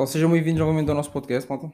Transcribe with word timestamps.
Pessoal, 0.00 0.12
sejam 0.14 0.30
bem-vindos 0.30 0.60
novamente 0.60 0.88
ao 0.88 0.94
nosso 0.94 1.12
podcast, 1.12 1.46
malta. 1.46 1.66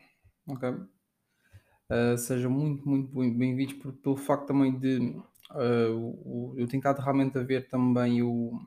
Uh, 1.88 2.18
sejam 2.18 2.50
muito, 2.50 2.84
muito 2.88 3.38
bem-vindos 3.38 3.76
pelo 4.02 4.16
facto 4.16 4.48
também 4.48 4.76
de 4.76 5.16
uh, 5.52 5.94
o, 5.94 6.52
eu 6.56 6.66
tenho 6.66 6.80
estado 6.80 7.00
realmente 7.00 7.38
a 7.38 7.44
ver 7.44 7.68
também 7.68 8.24
o, 8.24 8.60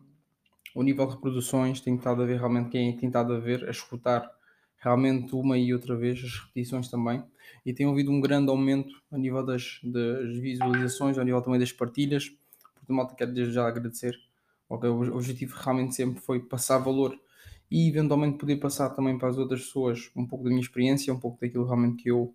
o 0.74 0.82
nível 0.82 1.06
de 1.08 1.16
reproduções, 1.16 1.82
tenho 1.82 1.98
estado 1.98 2.22
a 2.22 2.26
ver 2.26 2.38
realmente 2.38 2.70
quem 2.70 2.96
tem 2.96 3.10
estado 3.10 3.34
a 3.34 3.38
ver, 3.38 3.68
a 3.68 3.72
escutar 3.72 4.32
realmente 4.78 5.36
uma 5.36 5.58
e 5.58 5.74
outra 5.74 5.94
vez 5.94 6.24
as 6.24 6.40
repetições 6.40 6.90
também 6.90 7.22
e 7.66 7.74
tenho 7.74 7.90
ouvido 7.90 8.12
um 8.12 8.22
grande 8.22 8.50
aumento 8.50 8.94
a 9.12 9.18
nível 9.18 9.46
das, 9.46 9.82
das 9.84 10.38
visualizações, 10.38 11.18
a 11.18 11.24
nível 11.26 11.42
também 11.42 11.60
das 11.60 11.74
partilhas. 11.74 12.30
Portanto, 12.30 12.94
malta, 12.94 13.14
quero 13.14 13.34
desde 13.34 13.56
já 13.56 13.68
agradecer. 13.68 14.18
Okay? 14.70 14.90
O 14.90 15.18
objetivo 15.18 15.54
realmente 15.58 15.96
sempre 15.96 16.22
foi 16.22 16.40
passar 16.40 16.78
valor 16.78 17.20
e 17.72 17.88
eventualmente 17.88 18.38
poder 18.38 18.58
passar 18.58 18.90
também 18.90 19.18
para 19.18 19.30
as 19.30 19.38
outras 19.38 19.62
pessoas 19.62 20.12
um 20.16 20.26
pouco 20.26 20.44
da 20.44 20.50
minha 20.50 20.62
experiência, 20.62 21.14
um 21.14 21.20
pouco 21.20 21.40
daquilo 21.40 21.66
realmente 21.66 22.04
que 22.04 22.10
eu, 22.10 22.34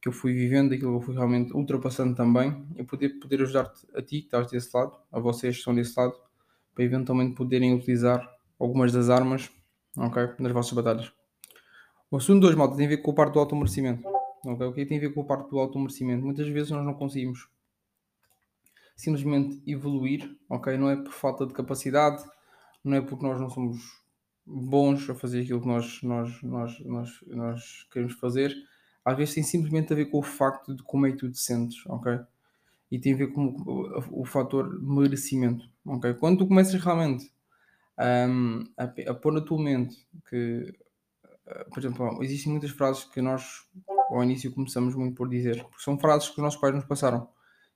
que 0.00 0.08
eu 0.08 0.12
fui 0.12 0.32
vivendo, 0.32 0.70
daquilo 0.70 0.92
que 0.92 0.96
eu 0.96 1.00
fui 1.02 1.14
realmente 1.14 1.52
ultrapassando 1.52 2.14
também, 2.14 2.66
e 2.76 2.84
poder, 2.84 3.10
poder 3.20 3.42
ajudar-te 3.42 3.86
a 3.94 4.00
ti 4.00 4.20
que 4.20 4.26
estás 4.26 4.50
desse 4.50 4.74
lado, 4.74 4.96
a 5.12 5.20
vocês 5.20 5.54
que 5.54 5.58
estão 5.58 5.74
desse 5.74 5.98
lado, 5.98 6.14
para 6.74 6.84
eventualmente 6.84 7.34
poderem 7.34 7.74
utilizar 7.74 8.26
algumas 8.58 8.92
das 8.92 9.10
armas 9.10 9.50
okay, 9.96 10.28
nas 10.38 10.52
vossas 10.52 10.72
batalhas. 10.72 11.12
O 12.10 12.16
assunto 12.16 12.40
2, 12.40 12.54
malta, 12.54 12.76
tem 12.76 12.86
a 12.86 12.88
ver 12.88 12.98
com 12.98 13.10
a 13.10 13.14
parte 13.14 13.34
do 13.34 13.38
automerecimento. 13.38 14.02
Okay? 14.44 14.66
O 14.66 14.72
que 14.72 14.80
é 14.80 14.84
tem 14.86 14.98
a 14.98 15.00
ver 15.00 15.14
com 15.14 15.20
a 15.20 15.24
parte 15.24 15.50
do 15.50 15.58
automerecimento? 15.58 16.24
Muitas 16.24 16.48
vezes 16.48 16.70
nós 16.70 16.84
não 16.84 16.94
conseguimos 16.94 17.48
simplesmente 18.96 19.62
evoluir, 19.66 20.36
ok? 20.48 20.76
Não 20.76 20.90
é 20.90 20.96
por 20.96 21.12
falta 21.12 21.46
de 21.46 21.54
capacidade, 21.54 22.22
não 22.84 22.96
é 22.96 23.00
porque 23.00 23.24
nós 23.24 23.40
não 23.40 23.48
somos 23.48 23.99
bons 24.50 25.08
a 25.08 25.14
fazer 25.14 25.42
aquilo 25.42 25.60
que 25.60 25.68
nós, 25.68 26.02
nós, 26.02 26.42
nós, 26.42 26.80
nós, 26.80 27.24
nós 27.26 27.86
queremos 27.92 28.14
fazer, 28.14 28.54
às 29.04 29.16
vezes 29.16 29.34
tem 29.34 29.42
simplesmente 29.42 29.92
a 29.92 29.96
ver 29.96 30.06
com 30.06 30.18
o 30.18 30.22
facto 30.22 30.74
de 30.74 30.82
como 30.82 31.06
é 31.06 31.12
que 31.12 31.18
tu 31.18 31.30
te 31.30 31.38
sentes, 31.38 31.84
ok? 31.86 32.18
E 32.90 32.98
tem 32.98 33.14
a 33.14 33.16
ver 33.16 33.28
com 33.28 33.46
o, 33.46 34.22
o 34.22 34.24
fator 34.24 34.82
merecimento, 34.82 35.64
ok? 35.86 36.14
Quando 36.14 36.38
tu 36.38 36.48
começas 36.48 36.74
realmente 36.82 37.32
um, 38.28 38.64
a, 38.76 38.84
a 39.10 39.14
pôr 39.14 39.32
na 39.32 39.40
tua 39.40 39.62
mente 39.62 39.96
que, 40.28 40.74
uh, 41.46 41.70
por 41.70 41.78
exemplo, 41.78 42.22
existem 42.22 42.50
muitas 42.52 42.70
frases 42.70 43.04
que 43.04 43.22
nós 43.22 43.66
ao 44.10 44.24
início 44.24 44.52
começamos 44.52 44.94
muito 44.96 45.14
por 45.14 45.28
dizer, 45.28 45.62
porque 45.64 45.82
são 45.82 45.98
frases 45.98 46.28
que 46.28 46.34
os 46.36 46.42
nossos 46.42 46.60
pais 46.60 46.74
nos 46.74 46.84
passaram, 46.84 47.28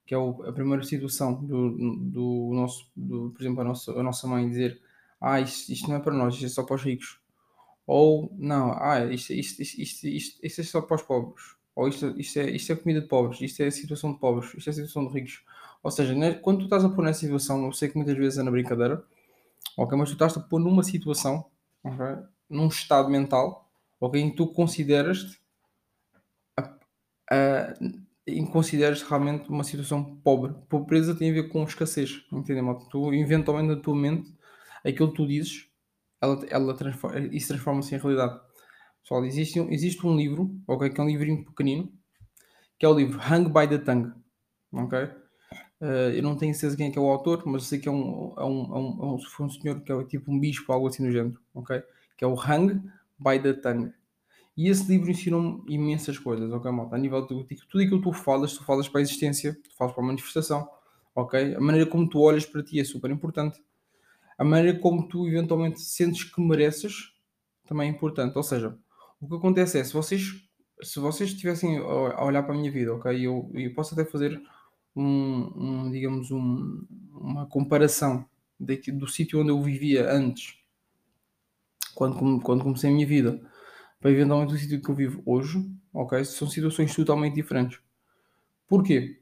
que 0.05 0.13
é 0.13 0.17
o, 0.17 0.43
a 0.43 0.51
primeira 0.51 0.83
situação 0.83 1.33
do, 1.45 1.71
do 1.97 2.51
nosso, 2.53 2.91
do, 2.95 3.31
por 3.31 3.41
exemplo, 3.41 3.61
a 3.61 3.63
nossa, 3.63 3.91
a 3.93 4.03
nossa 4.03 4.27
mãe 4.27 4.47
dizer 4.47 4.81
ah, 5.21 5.39
isto, 5.39 5.71
isto 5.71 5.89
não 5.89 5.97
é 5.97 5.99
para 5.99 6.13
nós, 6.13 6.35
isto 6.35 6.45
é 6.45 6.49
só 6.49 6.63
para 6.63 6.75
os 6.75 6.83
ricos. 6.83 7.19
Ou, 7.87 8.33
não, 8.37 8.73
ah, 8.73 9.05
isto, 9.05 9.33
isto, 9.33 9.61
isto, 9.61 9.79
isto, 10.07 10.39
isto, 10.43 10.61
é 10.61 10.63
só 10.63 10.81
para 10.81 10.95
os 10.95 11.01
pobres. 11.01 11.55
Ou 11.75 11.87
isto, 11.87 12.19
isto, 12.19 12.39
é, 12.39 12.49
isto 12.51 12.71
é 12.71 12.75
comida 12.75 13.01
de 13.01 13.07
pobres, 13.07 13.41
isto 13.41 13.61
é 13.61 13.69
situação 13.69 14.13
de 14.13 14.19
pobres, 14.19 14.53
isto 14.55 14.69
é 14.69 14.73
situação 14.73 15.07
de 15.07 15.13
ricos. 15.13 15.43
Ou 15.83 15.91
seja, 15.91 16.15
né, 16.15 16.33
quando 16.33 16.59
tu 16.59 16.63
estás 16.65 16.83
a 16.83 16.89
pôr 16.89 17.03
nessa 17.03 17.19
situação, 17.19 17.65
eu 17.65 17.71
sei 17.71 17.89
que 17.89 17.95
muitas 17.95 18.17
vezes 18.17 18.39
é 18.39 18.43
na 18.43 18.51
brincadeira, 18.51 19.03
ok, 19.77 19.97
mas 19.97 20.09
tu 20.09 20.13
estás 20.13 20.35
a 20.37 20.39
pôr 20.39 20.59
numa 20.59 20.83
situação, 20.83 21.45
okay, 21.83 22.23
num 22.49 22.67
estado 22.67 23.09
mental, 23.09 23.69
ok, 23.99 24.19
em 24.21 24.29
que 24.31 24.37
tu 24.37 24.47
consideras-te 24.47 25.39
em 28.27 28.45
consideras 28.45 29.01
realmente 29.03 29.49
uma 29.49 29.63
situação 29.63 30.03
pobre. 30.23 30.53
Pobreza 30.67 31.15
tem 31.15 31.29
a 31.29 31.33
ver 31.33 31.49
com 31.49 31.63
escassez, 31.63 32.25
entendeu? 32.31 32.75
Tu 32.89 33.13
eventualmente 33.13 33.75
na 33.75 33.81
tua 33.81 33.95
mente 33.95 34.33
aquilo 34.85 35.09
que 35.09 35.15
tu 35.15 35.27
dizes, 35.27 35.67
ela, 36.21 36.45
ela 36.49 36.73
transforma, 36.75 37.19
isso 37.31 37.47
transforma-se 37.47 37.95
em 37.95 37.97
realidade. 37.97 38.39
Pessoal, 39.01 39.25
existe, 39.25 39.59
existe 39.69 40.05
um 40.05 40.15
livro, 40.15 40.55
ok, 40.67 40.89
que 40.89 40.99
é 40.99 41.03
um 41.03 41.07
livrinho 41.07 41.45
pequenino, 41.45 41.91
que 42.79 42.85
é 42.85 42.89
o 42.89 42.93
livro 42.93 43.19
Hang 43.19 43.49
by 43.51 43.67
the 43.67 43.77
Tongue, 43.77 44.11
ok? 44.71 44.99
Uh, 45.81 46.09
eu 46.15 46.23
não 46.23 46.35
tenho 46.35 46.53
certeza 46.53 46.77
quem 46.77 46.87
é 46.87 46.91
que 46.91 46.97
é 46.97 47.01
o 47.01 47.07
autor, 47.07 47.43
mas 47.45 47.65
sei 47.65 47.79
que 47.79 47.87
é 47.87 47.91
um, 47.91 48.33
é 48.37 48.43
um, 48.43 48.75
é 48.75 48.79
um, 48.79 48.99
é 49.01 49.05
um, 49.05 49.15
um 49.15 49.49
senhor 49.49 49.81
que 49.81 49.91
é 49.91 50.03
tipo 50.05 50.31
um 50.31 50.39
bispo, 50.39 50.71
algo 50.71 50.87
assim 50.87 51.03
do 51.03 51.11
género, 51.11 51.39
ok? 51.53 51.81
Que 52.17 52.23
é 52.23 52.27
o 52.27 52.39
Hang 52.39 52.81
by 53.19 53.39
the 53.41 53.53
Tongue. 53.53 53.93
E 54.57 54.69
esse 54.69 54.87
livro 54.87 55.11
ensinou-me 55.11 55.63
imensas 55.67 56.17
coisas, 56.17 56.51
ok, 56.51 56.71
malta? 56.71 56.95
A 56.95 56.99
nível 56.99 57.21
de 57.21 57.27
tudo 57.27 57.83
aquilo 57.83 58.01
que 58.01 58.09
tu 58.09 58.13
falas, 58.13 58.53
tu 58.53 58.63
falas 58.63 58.87
para 58.87 59.01
a 59.01 59.03
existência, 59.03 59.53
tu 59.53 59.75
falas 59.75 59.93
para 59.93 60.01
a 60.03 60.07
manifestação, 60.07 60.67
ok? 61.13 61.55
A 61.55 61.59
maneira 61.59 61.89
como 61.89 62.09
tu 62.09 62.19
olhas 62.19 62.45
para 62.45 62.63
ti 62.63 62.79
é 62.79 62.83
super 62.83 63.11
importante 63.11 63.61
a 64.37 64.43
maneira 64.43 64.79
como 64.79 65.07
tu 65.07 65.27
eventualmente 65.27 65.79
sentes 65.81 66.23
que 66.23 66.41
mereces 66.41 67.13
também 67.67 67.89
é 67.89 67.91
importante. 67.91 68.35
Ou 68.35 68.43
seja, 68.43 68.77
o 69.19 69.27
que 69.27 69.35
acontece 69.35 69.79
é, 69.79 69.83
se 69.83 69.93
vocês, 69.93 70.21
se 70.81 70.99
vocês 70.99 71.31
estivessem 71.31 71.77
a 71.77 72.23
olhar 72.23 72.43
para 72.43 72.53
a 72.53 72.57
minha 72.57 72.71
vida, 72.71 72.93
ok, 72.93 73.25
eu, 73.25 73.49
eu 73.53 73.73
posso 73.73 73.93
até 73.93 74.05
fazer 74.05 74.41
um, 74.95 75.85
um 75.85 75.91
digamos, 75.91 76.31
um, 76.31 76.85
uma 77.11 77.45
comparação 77.47 78.25
daqui, 78.59 78.91
do 78.91 79.07
sítio 79.07 79.41
onde 79.41 79.49
eu 79.49 79.61
vivia 79.61 80.11
antes, 80.11 80.57
quando, 81.93 82.39
quando 82.41 82.63
comecei 82.63 82.89
a 82.89 82.93
minha 82.93 83.07
vida, 83.07 83.41
para 83.99 84.11
eventualmente 84.11 84.53
o 84.53 84.57
sítio 84.57 84.81
que 84.81 84.89
eu 84.89 84.95
vivo 84.95 85.23
hoje, 85.25 85.65
ok, 85.93 86.23
são 86.25 86.47
situações 86.47 86.93
totalmente 86.95 87.35
diferentes. 87.35 87.79
Porquê? 88.67 89.21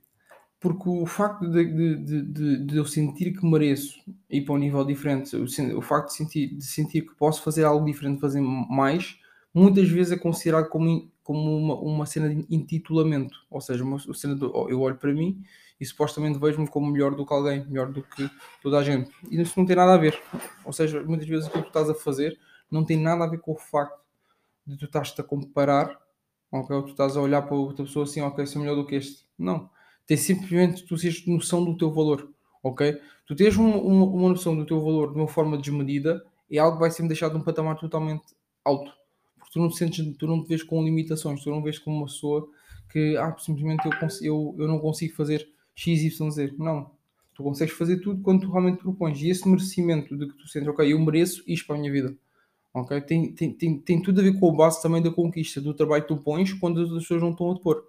Porque 0.63 0.87
o 0.87 1.05
facto 1.05 1.45
de, 1.45 1.65
de, 1.65 2.23
de, 2.23 2.57
de, 2.65 2.77
eu 2.77 2.85
sentir 2.85 3.37
que 3.37 3.45
mereço 3.45 3.99
ir 4.29 4.45
para 4.45 4.53
um 4.53 4.57
nível 4.57 4.85
diferente, 4.85 5.35
o, 5.35 5.43
o 5.77 5.81
facto 5.81 6.07
de 6.07 6.13
sentir, 6.13 6.55
de 6.55 6.63
sentir 6.63 7.01
que 7.01 7.13
posso 7.15 7.43
fazer 7.43 7.65
algo 7.65 7.85
diferente, 7.85 8.21
fazer 8.21 8.39
mais, 8.39 9.19
muitas 9.53 9.89
vezes 9.89 10.13
é 10.13 10.17
considerado 10.17 10.69
como, 10.69 11.11
como 11.21 11.57
uma, 11.57 11.75
uma 11.75 12.05
cena 12.05 12.33
de 12.33 12.47
intitulamento. 12.49 13.45
Ou 13.51 13.59
seja, 13.59 13.83
uma, 13.83 13.97
uma 13.97 14.13
cena 14.13 14.35
de, 14.35 14.41
eu 14.45 14.79
olho 14.79 14.95
para 14.95 15.11
mim 15.13 15.43
e 15.81 15.85
supostamente 15.85 16.39
vejo-me 16.39 16.69
como 16.69 16.89
melhor 16.89 17.13
do 17.13 17.25
que 17.25 17.33
alguém, 17.33 17.65
melhor 17.65 17.91
do 17.91 18.01
que 18.01 18.31
toda 18.61 18.79
a 18.79 18.83
gente. 18.83 19.11
E 19.29 19.41
isso 19.41 19.59
não 19.59 19.65
tem 19.65 19.75
nada 19.75 19.93
a 19.93 19.97
ver. 19.97 20.17
Ou 20.63 20.71
seja, 20.71 21.03
muitas 21.03 21.27
vezes 21.27 21.45
o 21.47 21.51
que 21.51 21.61
tu 21.61 21.67
estás 21.67 21.89
a 21.89 21.93
fazer 21.93 22.39
não 22.71 22.85
tem 22.85 22.97
nada 22.97 23.25
a 23.25 23.27
ver 23.27 23.41
com 23.41 23.51
o 23.51 23.57
facto 23.57 23.99
de 24.65 24.77
tu 24.77 24.85
estás-te 24.85 25.19
a 25.19 25.25
comparar, 25.25 25.99
ok? 26.49 26.73
Ou 26.73 26.83
tu 26.83 26.91
estás 26.91 27.17
a 27.17 27.21
olhar 27.21 27.41
para 27.41 27.53
outra 27.53 27.83
pessoa 27.83 28.05
assim, 28.05 28.21
ok, 28.21 28.45
sou 28.47 28.61
melhor 28.61 28.77
do 28.77 28.87
que 28.87 28.95
este. 28.95 29.25
Não 29.37 29.69
tem 30.05 30.17
simplesmente 30.17 30.83
tu 30.83 30.97
tens 30.97 31.25
noção 31.25 31.63
do 31.63 31.77
teu 31.77 31.91
valor, 31.91 32.29
ok? 32.61 32.99
Tu 33.25 33.35
tens 33.35 33.55
uma, 33.55 33.77
uma, 33.77 34.05
uma, 34.05 34.29
noção 34.29 34.55
do 34.55 34.65
teu 34.65 34.79
valor 34.81 35.13
de 35.13 35.19
uma 35.19 35.27
forma 35.27 35.57
desmedida 35.57 36.23
é 36.51 36.57
algo 36.57 36.77
que 36.77 36.81
vai 36.81 36.91
sempre 36.91 37.09
deixar 37.09 37.29
de 37.29 37.37
um 37.37 37.41
patamar 37.41 37.77
totalmente 37.77 38.23
alto. 38.63 38.91
Porque 39.37 39.53
tu 39.53 39.59
não 39.59 39.69
te 39.69 39.77
sentes, 39.77 40.17
tu 40.17 40.27
não 40.27 40.43
te 40.43 40.49
vês 40.49 40.61
com 40.61 40.83
limitações, 40.83 41.41
tu 41.41 41.49
não 41.49 41.63
vês 41.63 41.79
como 41.79 41.97
uma 41.97 42.05
pessoa 42.05 42.47
que 42.91 43.17
ah, 43.17 43.35
simplesmente 43.39 43.85
eu, 43.85 43.91
eu, 44.21 44.55
eu 44.59 44.67
não 44.67 44.79
consigo 44.79 45.15
fazer 45.15 45.47
X, 45.73 46.01
Y, 46.01 46.31
Z. 46.31 46.53
Não. 46.57 46.91
Tu 47.33 47.41
consegues 47.41 47.73
fazer 47.73 47.97
tudo 47.97 48.21
quando 48.21 48.41
tu 48.41 48.51
realmente 48.51 48.77
propões. 48.77 49.19
E 49.21 49.29
esse 49.29 49.47
merecimento 49.49 50.15
de 50.15 50.27
que 50.27 50.37
tu 50.37 50.47
sentes, 50.47 50.69
ok, 50.69 50.91
eu 50.91 50.99
mereço 50.99 51.43
isto 51.47 51.65
para 51.65 51.75
a 51.75 51.79
minha 51.79 51.91
vida. 51.91 52.15
Ok? 52.73 53.01
Tem, 53.01 53.31
tem, 53.31 53.51
tem, 53.53 53.79
tem 53.79 54.01
tudo 54.01 54.19
a 54.19 54.23
ver 54.23 54.39
com 54.39 54.51
a 54.51 54.55
base 54.55 54.81
também 54.81 55.01
da 55.01 55.11
conquista, 55.11 55.59
do 55.59 55.73
trabalho 55.73 56.03
que 56.03 56.09
tu 56.09 56.17
pões 56.17 56.53
quando 56.53 56.81
as 56.81 56.89
pessoas 56.89 57.21
não 57.21 57.31
estão 57.31 57.51
a 57.51 57.55
te 57.55 57.61
pôr. 57.61 57.83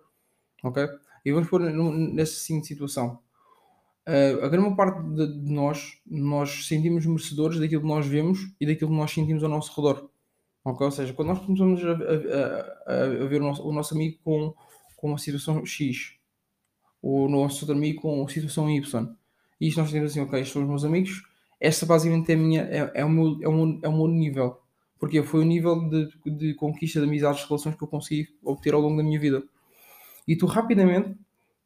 Ok? 0.63 0.87
E 1.25 1.33
vamos 1.33 1.49
pôr 1.49 1.61
nessa 1.61 2.35
seguinte 2.35 2.67
situação. 2.67 3.19
Uh, 4.07 4.45
a 4.45 4.49
grande 4.49 4.77
parte 4.77 5.03
de, 5.03 5.41
de, 5.41 5.51
nós, 5.51 5.99
nós 6.07 6.67
sentimos 6.67 7.07
merecedores 7.07 7.59
daquilo 7.59 7.81
que 7.81 7.89
nós 7.89 8.07
vemos 8.07 8.55
e 8.61 8.67
daquilo 8.67 8.91
que 8.91 8.97
nós 8.97 9.11
sentimos 9.11 9.43
ao 9.43 9.49
nosso 9.49 9.75
redor. 9.75 10.11
Okay? 10.63 10.85
Ou 10.85 10.91
seja, 10.91 11.15
quando 11.15 11.29
nós 11.29 11.39
começamos 11.39 11.83
a, 11.83 11.93
a, 11.93 13.23
a, 13.23 13.27
ver 13.27 13.41
o 13.41 13.45
nosso, 13.45 13.67
o 13.67 13.73
nosso, 13.73 13.95
amigo 13.95 14.19
com, 14.23 14.55
com 14.97 15.09
uma 15.09 15.19
situação 15.19 15.65
X, 15.65 16.17
o 17.01 17.29
nosso 17.29 17.65
outro 17.65 17.75
amigo 17.75 18.03
com 18.03 18.21
uma 18.21 18.29
situação 18.29 18.69
Y, 18.71 19.17
e 19.59 19.69
isto 19.69 19.81
nós 19.81 19.91
temos 19.91 20.11
assim, 20.11 20.21
ok, 20.21 20.39
estes 20.39 20.53
são 20.53 20.63
os 20.63 20.69
meus 20.69 20.85
amigos, 20.85 21.23
esta 21.59 21.87
basicamente 21.87 22.31
é, 22.31 22.37
minha, 22.37 22.63
é, 22.63 22.93
é, 22.95 23.05
o, 23.05 23.09
meu, 23.09 23.39
é, 23.41 23.49
o, 23.49 23.53
meu, 23.53 23.81
é 23.83 23.89
o 23.89 23.93
meu 23.93 24.09
nível. 24.09 24.59
Porque 24.99 25.23
foi 25.23 25.41
o 25.41 25.45
nível 25.45 25.89
de, 25.89 26.09
de 26.27 26.55
conquista 26.55 27.01
de 27.01 27.07
amizades, 27.07 27.41
de 27.41 27.49
relações 27.49 27.75
que 27.75 27.83
eu 27.83 27.89
consegui 27.89 28.29
obter 28.43 28.75
ao 28.75 28.81
longo 28.81 28.97
da 28.99 29.03
minha 29.03 29.19
vida 29.19 29.43
e 30.27 30.37
tu 30.37 30.47
rapidamente 30.47 31.17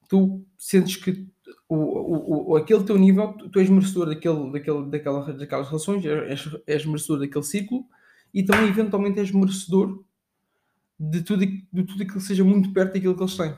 tu 0.08 0.44
sentes 0.56 0.96
que 0.96 1.28
o, 1.68 1.76
o, 1.76 2.50
o, 2.52 2.56
aquele 2.56 2.82
teu 2.82 2.96
nível, 2.96 3.32
tu, 3.34 3.60
és 3.60 3.68
merecedor 3.68 4.06
daquele, 4.06 4.50
daquele, 4.50 4.86
daquela, 4.86 5.32
daquelas 5.34 5.66
relações, 5.68 6.04
és, 6.04 6.48
és 6.66 6.86
merecedor 6.86 7.20
daquele 7.20 7.44
ciclo 7.44 7.84
e 8.32 8.42
também 8.42 8.68
eventualmente 8.68 9.20
és 9.20 9.30
merecedor 9.30 10.02
de 10.98 11.22
tudo, 11.22 11.46
de 11.46 11.84
tudo 11.84 12.02
aquilo 12.02 12.18
que 12.18 12.20
seja 12.20 12.42
muito 12.42 12.72
perto 12.72 12.94
daquilo 12.94 13.14
que 13.14 13.22
eles 13.22 13.36
têm. 13.36 13.54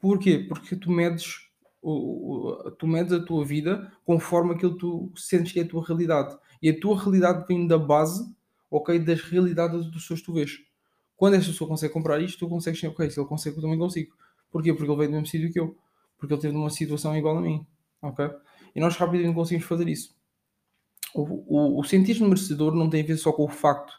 Porquê? 0.00 0.44
Porque 0.48 0.76
tu 0.76 0.90
medes, 0.90 1.48
o, 1.80 2.70
tu 2.78 2.86
medes 2.86 3.12
a 3.12 3.24
tua 3.24 3.44
vida 3.44 3.90
conforme 4.04 4.54
aquilo 4.54 4.74
que 4.74 4.80
tu 4.80 5.12
sentes 5.16 5.52
que 5.52 5.60
é 5.60 5.62
a 5.62 5.68
tua 5.68 5.84
realidade. 5.86 6.36
E 6.60 6.68
a 6.68 6.80
tua 6.80 6.98
realidade 7.00 7.46
vem 7.46 7.66
da 7.66 7.78
base, 7.78 8.24
ok, 8.70 8.98
das 8.98 9.20
realidades 9.22 9.86
dos 9.86 10.06
seus 10.06 10.20
tu 10.20 10.34
vês. 10.34 10.58
Quando 11.16 11.34
esta 11.34 11.50
pessoa 11.50 11.68
consegue 11.68 11.92
comprar 11.92 12.20
isto, 12.20 12.38
tu 12.38 12.48
consegues 12.48 12.82
ok, 12.84 13.10
se 13.10 13.20
ele 13.20 13.28
consegue, 13.28 13.56
eu 13.56 13.62
também 13.62 13.78
consigo. 13.78 14.14
Porquê? 14.50 14.72
Porque 14.72 14.90
ele 14.90 14.96
veio 14.96 15.08
do 15.08 15.12
mesmo 15.12 15.26
sítio 15.26 15.52
que 15.52 15.60
eu. 15.60 15.76
Porque 16.18 16.34
ele 16.34 16.40
teve 16.40 16.56
uma 16.56 16.70
situação 16.70 17.16
igual 17.16 17.38
a 17.38 17.40
mim. 17.40 17.66
Ok? 18.02 18.28
E 18.74 18.80
nós 18.80 18.96
rapidamente 18.96 19.34
conseguimos 19.34 19.66
fazer 19.66 19.88
isso. 19.88 20.14
O, 21.14 21.22
o, 21.22 21.80
o 21.80 21.84
sentir-se 21.84 22.22
merecedor 22.22 22.74
não 22.74 22.90
tem 22.90 23.02
a 23.02 23.06
ver 23.06 23.16
só 23.16 23.32
com 23.32 23.44
o 23.44 23.48
facto 23.48 23.92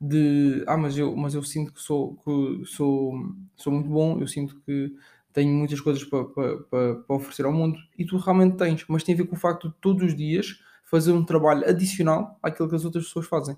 de 0.00 0.64
ah, 0.66 0.76
mas 0.76 0.96
eu, 0.96 1.16
mas 1.16 1.34
eu 1.34 1.42
sinto 1.42 1.72
que 1.72 1.80
sou, 1.80 2.16
que 2.16 2.64
sou, 2.66 3.14
sou 3.56 3.72
muito 3.72 3.88
bom, 3.88 4.20
eu 4.20 4.28
sinto 4.28 4.60
que 4.60 4.92
tenho 5.32 5.52
muitas 5.52 5.80
coisas 5.80 6.04
para, 6.04 6.24
para, 6.26 6.56
para, 6.58 6.94
para 6.96 7.16
oferecer 7.16 7.44
ao 7.44 7.52
mundo 7.52 7.78
e 7.98 8.04
tu 8.04 8.16
realmente 8.18 8.56
tens, 8.56 8.84
mas 8.88 9.02
tem 9.02 9.14
a 9.14 9.18
ver 9.18 9.26
com 9.26 9.34
o 9.34 9.38
facto 9.38 9.68
de 9.68 9.74
todos 9.80 10.04
os 10.04 10.16
dias 10.16 10.60
fazer 10.84 11.12
um 11.12 11.24
trabalho 11.24 11.68
adicional 11.68 12.38
àquilo 12.42 12.68
que 12.68 12.76
as 12.76 12.84
outras 12.84 13.04
pessoas 13.04 13.26
fazem. 13.26 13.56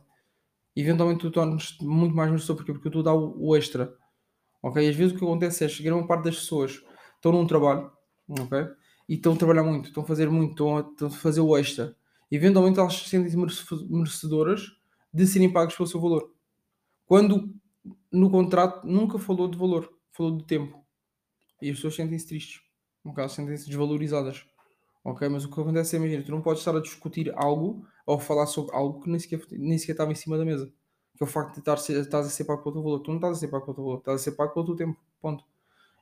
Eventualmente 0.77 1.21
tu 1.21 1.31
tornas-te 1.31 1.83
muito 1.83 2.15
mais 2.15 2.31
merecedor 2.31 2.57
porque, 2.57 2.73
porque 2.73 2.91
tu 2.91 3.03
dá 3.03 3.15
o, 3.15 3.35
o 3.49 3.57
extra. 3.57 3.97
Ok? 4.63 4.87
Às 4.87 4.95
vezes 4.95 5.15
o 5.15 5.19
que 5.19 5.25
acontece 5.25 5.65
é 5.65 5.69
que 5.69 5.83
grande 5.83 6.07
parte 6.07 6.25
das 6.25 6.37
pessoas 6.37 6.83
estão 7.15 7.33
num 7.33 7.47
trabalho, 7.47 7.91
ok? 8.29 8.67
E 9.09 9.15
estão 9.15 9.33
a 9.33 9.37
trabalhar 9.37 9.63
muito, 9.63 9.89
estão 9.89 10.03
a 10.03 10.07
fazer 10.07 10.29
muito, 10.29 10.51
estão 10.51 10.77
a, 10.77 10.81
estão 10.81 11.09
a 11.09 11.11
fazer 11.11 11.41
o 11.41 11.57
extra. 11.57 11.97
Eventualmente 12.31 12.79
elas 12.79 12.95
se 12.95 13.09
sentem 13.09 13.33
merecedoras 13.89 14.67
de 15.13 15.27
serem 15.27 15.53
pagas 15.53 15.75
pelo 15.75 15.87
seu 15.87 16.01
valor. 16.01 16.31
Quando 17.07 17.55
no 18.13 18.31
contrato 18.31 18.87
nunca 18.87 19.19
falou 19.19 19.49
de 19.49 19.57
valor, 19.57 19.91
falou 20.11 20.37
de 20.37 20.45
tempo. 20.45 20.85
E 21.63 21.71
as 21.71 21.77
pessoas 21.77 21.95
sentem-se 21.95 22.27
tristes. 22.27 22.61
No 23.05 23.15
caso, 23.15 23.35
sentem-se 23.35 23.67
desvalorizadas. 23.67 24.45
Ok? 25.07 25.29
Mas 25.29 25.45
o 25.45 25.49
que 25.49 25.61
acontece 25.61 25.95
é, 25.95 26.01
imagina, 26.01 26.25
tu 26.25 26.33
não 26.33 26.43
podes 26.43 26.61
estar 26.61 26.77
a 26.77 26.81
discutir 26.81 27.33
algo 27.37 27.87
ou 28.05 28.19
falar 28.19 28.47
sobre 28.47 28.75
algo 28.75 29.01
que 29.01 29.09
nem 29.09 29.21
sequer, 29.21 29.41
nem 29.53 29.79
sequer 29.79 29.93
estava 29.93 30.11
em 30.11 30.17
cima 30.17 30.37
da 30.37 30.45
mesa. 30.45 30.67
Que 31.17 31.23
é 31.23 31.25
o 31.25 31.29
facto 31.29 31.55
de 31.55 31.61
estar, 31.61 31.77
estás 31.77 32.27
a 32.27 32.29
ser 32.29 32.45
pago 32.45 32.61
pelo 32.65 32.75
teu 32.75 32.83
valor. 32.83 32.99
Tu 32.99 33.11
não 33.11 33.17
estás 33.19 33.37
a 33.37 33.41
ser 33.41 33.47
pago 33.47 33.65
pelo 33.65 33.75
teu 33.77 33.85
valor, 33.85 33.99
estás 33.99 34.21
a 34.21 34.25
ser 34.25 34.33
pago 34.33 34.53
pelo 34.53 34.67
teu 34.67 34.75
tempo. 34.75 34.99
Ponto. 35.21 35.45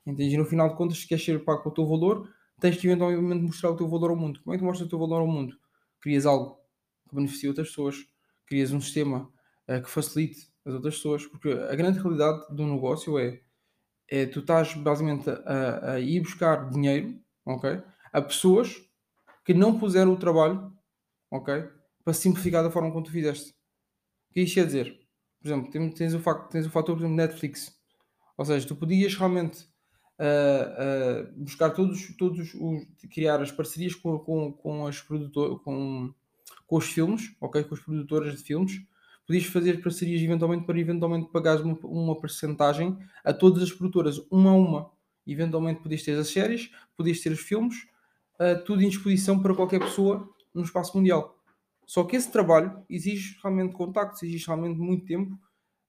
Entendi? 0.06 0.34
E 0.34 0.38
no 0.38 0.46
final 0.46 0.70
de 0.70 0.76
contas, 0.76 0.98
se 0.98 1.06
queres 1.06 1.22
ser 1.22 1.44
pago 1.44 1.62
pelo 1.62 1.74
teu 1.74 1.86
valor, 1.86 2.30
tens 2.58 2.78
que 2.78 2.86
eventualmente 2.86 3.42
mostrar 3.42 3.72
o 3.72 3.76
teu 3.76 3.86
valor 3.86 4.10
ao 4.10 4.16
mundo. 4.16 4.40
Como 4.42 4.54
é 4.54 4.56
que 4.56 4.62
tu 4.62 4.66
mostras 4.66 4.86
o 4.86 4.90
teu 4.90 4.98
valor 4.98 5.20
ao 5.20 5.26
mundo? 5.26 5.54
Crias 6.00 6.24
algo 6.24 6.58
que 7.06 7.14
beneficie 7.14 7.48
outras 7.48 7.68
pessoas, 7.68 8.06
crias 8.46 8.72
um 8.72 8.80
sistema 8.80 9.30
uh, 9.68 9.82
que 9.82 9.90
facilite 9.90 10.48
as 10.64 10.72
outras 10.72 10.96
pessoas, 10.96 11.26
porque 11.26 11.50
a 11.50 11.74
grande 11.74 11.98
realidade 11.98 12.46
do 12.54 12.66
negócio 12.66 13.18
é, 13.18 13.42
é 14.08 14.24
tu 14.24 14.40
estás 14.40 14.72
basicamente 14.72 15.28
a, 15.28 15.92
a 15.92 16.00
ir 16.00 16.20
buscar 16.20 16.70
dinheiro, 16.70 17.18
ok? 17.44 17.82
A 18.10 18.22
pessoas 18.22 18.82
que 19.44 19.54
não 19.54 19.78
puseram 19.78 20.12
o 20.12 20.16
trabalho, 20.16 20.72
ok? 21.30 21.64
Para 22.02 22.14
simplificar 22.14 22.62
da 22.62 22.70
forma 22.70 22.90
como 22.90 23.04
tu 23.04 23.10
fizeste. 23.10 23.50
O 24.30 24.34
que 24.34 24.40
isto 24.40 24.54
quer 24.54 24.66
dizer? 24.66 24.98
Por 25.40 25.48
exemplo, 25.48 25.94
tens 25.94 26.14
o, 26.14 26.20
facto, 26.20 26.50
tens 26.50 26.66
o 26.66 26.70
fator, 26.70 26.96
exemplo, 26.96 27.14
Netflix. 27.14 27.76
Ou 28.36 28.44
seja, 28.44 28.66
tu 28.66 28.74
podias 28.74 29.14
realmente 29.14 29.68
uh, 30.18 31.28
uh, 31.28 31.44
buscar 31.44 31.70
todos, 31.70 32.16
todos 32.16 32.54
os. 32.54 32.86
criar 33.12 33.40
as 33.42 33.52
parcerias 33.52 33.94
com, 33.94 34.18
com, 34.18 34.52
com 34.52 34.86
as 34.86 35.00
produtoras, 35.00 35.60
com, 35.62 36.12
com 36.66 36.76
os 36.76 36.86
filmes, 36.86 37.34
ok? 37.40 37.62
Com 37.64 37.74
as 37.74 37.80
produtoras 37.80 38.36
de 38.36 38.42
filmes. 38.42 38.82
Podias 39.26 39.44
fazer 39.46 39.82
parcerias 39.82 40.20
eventualmente 40.20 40.66
para 40.66 40.78
eventualmente 40.78 41.30
pagares 41.30 41.62
uma, 41.62 41.78
uma 41.84 42.20
percentagem 42.20 42.98
a 43.24 43.32
todas 43.32 43.62
as 43.62 43.72
produtoras, 43.72 44.18
uma 44.30 44.50
a 44.50 44.54
uma. 44.54 44.90
Eventualmente 45.26 45.82
podias 45.82 46.02
ter 46.02 46.18
as 46.18 46.28
séries, 46.28 46.70
podias 46.96 47.20
ter 47.20 47.32
os 47.32 47.40
filmes, 47.40 47.86
uh, 48.40 48.64
tudo 48.64 48.82
em 48.82 48.88
disposição 48.88 49.40
para 49.40 49.54
qualquer 49.54 49.80
pessoa 49.80 50.28
no 50.54 50.62
espaço 50.62 50.96
mundial. 50.96 51.38
Só 51.86 52.04
que 52.04 52.16
esse 52.16 52.30
trabalho 52.30 52.84
exige 52.88 53.38
realmente 53.42 53.74
contactos, 53.74 54.22
exige 54.22 54.46
realmente 54.46 54.78
muito 54.78 55.04
tempo 55.04 55.38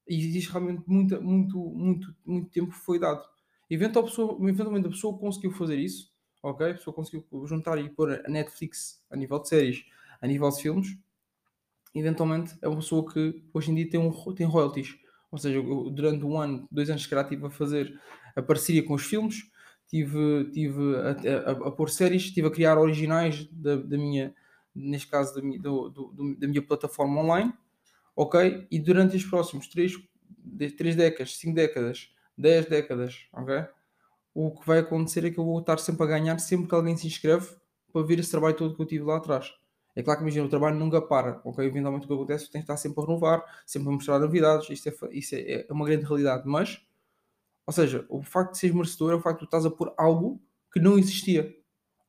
e 0.08 0.18
exige 0.18 0.50
realmente 0.52 0.84
muito, 0.86 1.22
muito, 1.22 1.58
muito, 1.58 2.16
muito 2.26 2.50
tempo 2.50 2.72
que 2.72 2.78
foi 2.80 3.00
dado. 3.00 3.24
Eventualmente 3.70 4.14
a, 4.14 4.18
pessoa, 4.18 4.50
eventualmente 4.50 4.88
a 4.88 4.92
pessoa 4.92 5.18
conseguiu 5.18 5.52
fazer 5.52 5.80
isso, 5.80 6.12
ok? 6.44 6.72
A 6.72 6.74
pessoa 6.76 6.94
conseguiu 6.94 7.26
juntar 7.46 7.78
e 7.80 7.90
pôr 7.90 8.22
a 8.26 8.30
Netflix 8.30 9.04
a 9.10 9.16
nível 9.16 9.40
de 9.40 9.50
séries, 9.50 9.86
a 10.22 10.28
nível 10.28 10.50
de 10.50 10.62
filmes. 10.62 10.98
Eventualmente 11.94 12.56
é 12.62 12.68
uma 12.68 12.78
pessoa 12.78 13.12
que 13.12 13.44
hoje 13.54 13.72
em 13.72 13.76
dia 13.76 13.90
tem, 13.90 14.00
um, 14.00 14.12
tem 14.34 14.46
royalties. 14.46 14.96
Ou 15.32 15.40
seja, 15.40 15.62
durante 15.62 16.24
um 16.24 16.40
ano, 16.40 16.68
dois 16.72 16.90
anos, 16.90 17.04
se 17.04 17.10
calhar, 17.10 17.26
estive 17.26 17.46
a 17.48 17.50
fazer 17.50 18.00
a 18.36 18.42
parceria 18.42 18.84
com 18.84 18.94
os 18.94 19.04
filmes, 19.04 19.50
tive, 19.96 20.52
tive 20.52 20.96
a, 20.98 21.52
a, 21.52 21.52
a, 21.52 21.72
pôr 21.72 21.90
séries, 21.90 22.24
estive 22.24 22.48
a 22.48 22.52
criar 22.52 22.78
originais 22.78 23.48
da, 23.50 23.78
da 23.78 23.98
minha, 23.98 24.36
neste 24.76 25.08
caso 25.08 25.34
da 25.34 25.42
minha, 25.42 25.58
do, 25.58 25.90
do, 25.90 26.36
da 26.38 26.48
minha 26.50 26.62
plataforma 26.62 27.22
online, 27.22 27.54
ok? 28.14 28.68
E 28.70 28.78
durante 28.78 29.16
os 29.16 29.24
próximos 29.24 29.70
3, 29.70 29.94
3 30.78 30.96
décadas, 30.98 31.38
5 31.38 31.56
décadas, 31.56 32.14
10 32.38 32.66
décadas, 32.66 33.28
ok? 33.32 33.66
O 34.34 34.52
que 34.52 34.68
vai 34.68 34.80
acontecer 34.80 35.24
é 35.24 35.32
que 35.32 35.40
eu 35.40 35.46
vou 35.46 35.62
estar 35.62 35.78
sempre 35.78 36.04
a 36.04 36.08
ganhar 36.08 36.38
sempre 36.40 36.68
que 36.68 36.76
alguém 36.76 36.98
se 36.98 37.08
inscreve 37.08 37.56
para 37.94 38.06
ver 38.06 38.20
esse 38.20 38.32
trabalho 38.32 38.58
todo 38.58 38.76
que 38.76 38.82
eu 38.82 38.86
tive 38.86 39.06
lá 39.06 39.16
atrás. 39.16 39.54
É 39.96 40.04
claro 40.04 40.20
que 40.20 40.26
imagina, 40.26 40.46
o 40.46 40.50
trabalho 40.50 40.76
nunca 40.76 41.02
para, 41.02 41.40
ok? 41.46 41.66
Eventualmente 41.66 42.04
o 42.04 42.08
que 42.10 42.14
acontece 42.14 42.48
é 42.48 42.52
que 42.52 42.58
estar 42.58 42.76
sempre 42.76 43.02
a 43.02 43.06
renovar, 43.06 43.46
sempre 43.66 43.88
a 43.88 43.92
mostrar 43.94 44.20
novidades, 44.20 44.70
isto 44.70 44.90
é, 44.90 44.94
isso 45.14 45.36
é, 45.36 45.66
é 45.70 45.72
uma 45.72 45.86
grande 45.86 46.04
realidade, 46.04 46.44
mas 46.46 46.86
ou 47.68 47.74
seja, 47.74 48.06
o 48.10 48.22
facto 48.22 48.52
de 48.52 48.60
seres 48.60 48.76
merecedor 48.76 49.12
é 49.12 49.16
o 49.16 49.20
facto 49.20 49.40
de 49.40 49.46
tu 49.46 49.50
estás 49.50 49.66
a 49.66 49.72
pôr 49.72 49.94
algo 49.98 50.42
que 50.72 50.80
não 50.80 50.98
existia. 50.98 51.56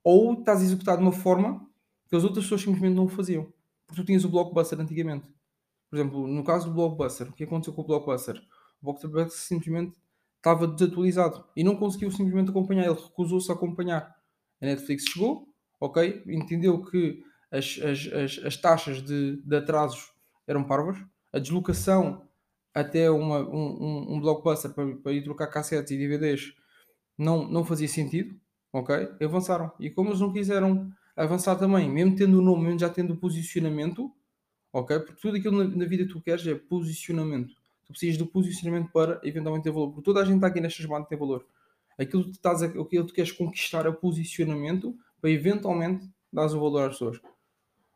Ou 0.05 0.35
estás 0.35 0.61
a 0.61 0.65
executar 0.65 0.97
de 0.97 1.03
uma 1.03 1.13
forma 1.13 1.67
que 2.09 2.17
as 2.17 2.25
outras 2.25 2.45
pessoas 2.45 2.61
simplesmente 2.61 2.95
não 2.95 3.05
o 3.05 3.09
faziam. 3.09 3.53
Porque 3.87 4.03
tu 4.03 4.07
tinhas 4.07 4.25
o 4.25 4.29
Blockbuster 4.29 4.81
antigamente. 4.81 5.27
Por 5.89 5.97
exemplo, 5.97 6.27
no 6.27 6.45
caso 6.45 6.69
do 6.69 6.75
Blockbuster, 6.75 7.29
o 7.29 7.33
que 7.33 7.45
aconteceu 7.45 7.73
com 7.73 7.83
o 7.83 7.87
Blockbuster? 7.87 8.37
O 8.81 8.85
Blockbuster 8.85 9.31
simplesmente 9.31 9.97
estava 10.37 10.67
desatualizado 10.67 11.45
e 11.57 11.65
não 11.65 11.77
conseguiu 11.77 12.11
simplesmente 12.11 12.51
acompanhar, 12.51 12.85
ele 12.85 12.95
recusou-se 12.95 13.51
a 13.51 13.55
acompanhar. 13.55 14.15
A 14.61 14.67
Netflix 14.67 15.05
chegou, 15.05 15.49
ok, 15.81 16.23
entendeu 16.27 16.85
que 16.85 17.23
as, 17.51 17.79
as, 17.83 18.13
as, 18.13 18.45
as 18.45 18.57
taxas 18.57 19.03
de, 19.03 19.43
de 19.43 19.57
atrasos 19.57 20.13
eram 20.47 20.65
parvas, 20.65 20.99
a 21.33 21.39
deslocação 21.39 22.26
até 22.77 23.11
uma, 23.11 23.39
um, 23.41 24.17
um, 24.17 24.21
blockbuster 24.21 24.71
para, 24.71 24.97
para 24.97 25.13
ir 25.13 25.25
trocar 25.25 25.47
cassetes 25.47 25.91
e 25.93 25.97
DVDs 25.97 26.53
não, 27.17 27.49
não 27.49 27.65
fazia 27.65 27.89
sentido, 27.89 28.39
ok? 28.71 28.95
Avançaram. 29.19 29.73
E 29.81 29.89
como 29.89 30.11
eles 30.11 30.21
não 30.21 30.31
quiseram 30.31 30.93
avançar 31.17 31.57
também, 31.57 31.91
mesmo 31.91 32.15
tendo 32.15 32.39
o 32.39 32.43
nome, 32.43 32.65
mesmo 32.65 32.79
já 32.79 32.91
tendo 32.91 33.15
o 33.15 33.17
posicionamento, 33.17 34.13
ok? 34.71 34.99
Porque 34.99 35.23
tudo 35.23 35.39
aquilo 35.39 35.65
na, 35.65 35.75
na 35.75 35.87
vida 35.87 36.05
que 36.05 36.13
tu 36.13 36.21
queres 36.21 36.47
é 36.47 36.55
posicionamento. 36.55 37.55
Tu 37.87 37.93
precisas 37.93 38.19
do 38.19 38.27
posicionamento 38.27 38.93
para 38.93 39.19
eventualmente 39.25 39.65
ter 39.65 39.71
valor. 39.71 39.93
Porque 39.93 40.05
toda 40.05 40.21
a 40.21 40.25
gente 40.27 40.35
está 40.35 40.49
aqui 40.49 40.61
nesta 40.61 40.83
chamada 40.83 41.07
tem 41.07 41.17
valor. 41.17 41.47
Aquilo 41.99 42.25
que, 42.25 42.33
tu 42.33 42.35
estás 42.35 42.63
aquilo 42.63 42.85
que 42.85 43.03
tu 43.05 43.15
queres 43.15 43.33
conquistar 43.33 43.87
é 43.87 43.89
o 43.89 43.95
posicionamento 43.95 44.95
para 45.19 45.31
eventualmente 45.31 46.07
dar 46.31 46.45
o 46.45 46.61
valor 46.61 46.91
às 46.91 46.93
pessoas. 46.93 47.19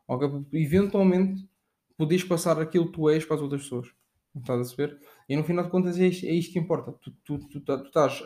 Ok? 0.07 0.27
Eventualmente 0.53 1.47
poderes 1.95 2.23
passar 2.23 2.59
aquilo 2.59 2.87
que 2.87 2.93
tu 2.93 3.07
és 3.11 3.23
para 3.23 3.35
as 3.35 3.41
outras 3.43 3.61
pessoas. 3.61 4.00
Estás 4.35 4.61
a 4.61 4.63
saber? 4.63 4.97
E 5.27 5.35
no 5.35 5.43
final 5.43 5.65
de 5.65 5.69
contas 5.69 5.99
é 5.99 6.07
isto, 6.07 6.25
é 6.25 6.31
isto 6.31 6.53
que 6.53 6.59
importa. 6.59 6.93
Tu, 6.93 7.11
tu, 7.23 7.37
tu, 7.49 7.59
tu, 7.59 7.73
estás 7.73 8.23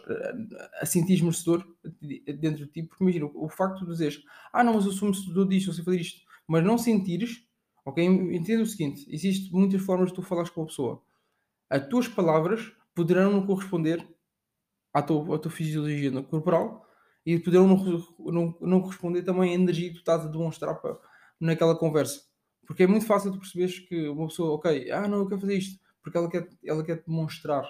a 0.80 0.86
sentir 0.86 1.22
merecedor 1.24 1.66
dentro 2.40 2.66
de 2.66 2.72
ti, 2.72 2.84
porque 2.84 3.04
imagina 3.04 3.26
o, 3.34 3.50
facto 3.50 3.80
de 3.86 3.92
dizeres, 3.92 4.24
ah 4.54 4.64
não, 4.64 4.76
mas 4.76 4.86
eu 4.86 4.92
sou 4.92 5.10
merecedor 5.10 5.48
disto, 5.48 5.70
eu 5.70 5.74
sei 5.74 5.84
fazer 5.84 6.02
isto, 6.02 6.22
mas 6.48 6.64
não 6.64 6.78
sentires, 6.78 7.48
ok? 7.84 8.06
Entenda 8.06 8.62
o 8.62 8.68
seguinte: 8.68 9.06
existem 9.10 9.52
muitas 9.52 9.82
formas 9.82 10.10
de 10.10 10.16
tu 10.16 10.22
falares 10.22 10.52
com 10.52 10.62
a 10.62 10.66
pessoa. 10.68 11.02
As 11.70 11.88
tuas 11.88 12.08
palavras 12.08 12.72
poderão 12.94 13.32
não 13.32 13.46
corresponder 13.46 14.08
à 14.94 15.02
tua, 15.02 15.36
à 15.36 15.40
tua 15.40 15.52
fisiologia 15.52 16.12
corporal 16.24 16.86
e 17.26 17.40
poderão 17.40 17.68
não, 17.68 17.78
não, 18.32 18.58
não 18.62 18.82
corresponder 18.82 19.24
também 19.24 19.52
à 19.52 19.54
energia 19.56 19.90
que 19.90 19.96
tu 19.96 20.00
estás 20.00 20.24
a 20.24 20.28
demonstrar 20.28 20.80
naquela 21.40 21.76
conversa. 21.76 22.22
Porque 22.68 22.84
é 22.84 22.88
muito 22.88 23.08
fácil 23.08 23.32
tu 23.32 23.40
perceberes 23.40 23.80
que 23.80 24.08
uma 24.08 24.28
pessoa, 24.28 24.56
ok, 24.56 24.92
ah 24.92 25.08
não, 25.08 25.20
eu 25.20 25.28
quero 25.28 25.42
fazer 25.42 25.58
isto 25.58 25.85
porque 26.06 26.20
ela 26.20 26.30
quer, 26.30 26.48
ela 26.64 26.84
quer 26.84 27.04
demonstrar 27.04 27.68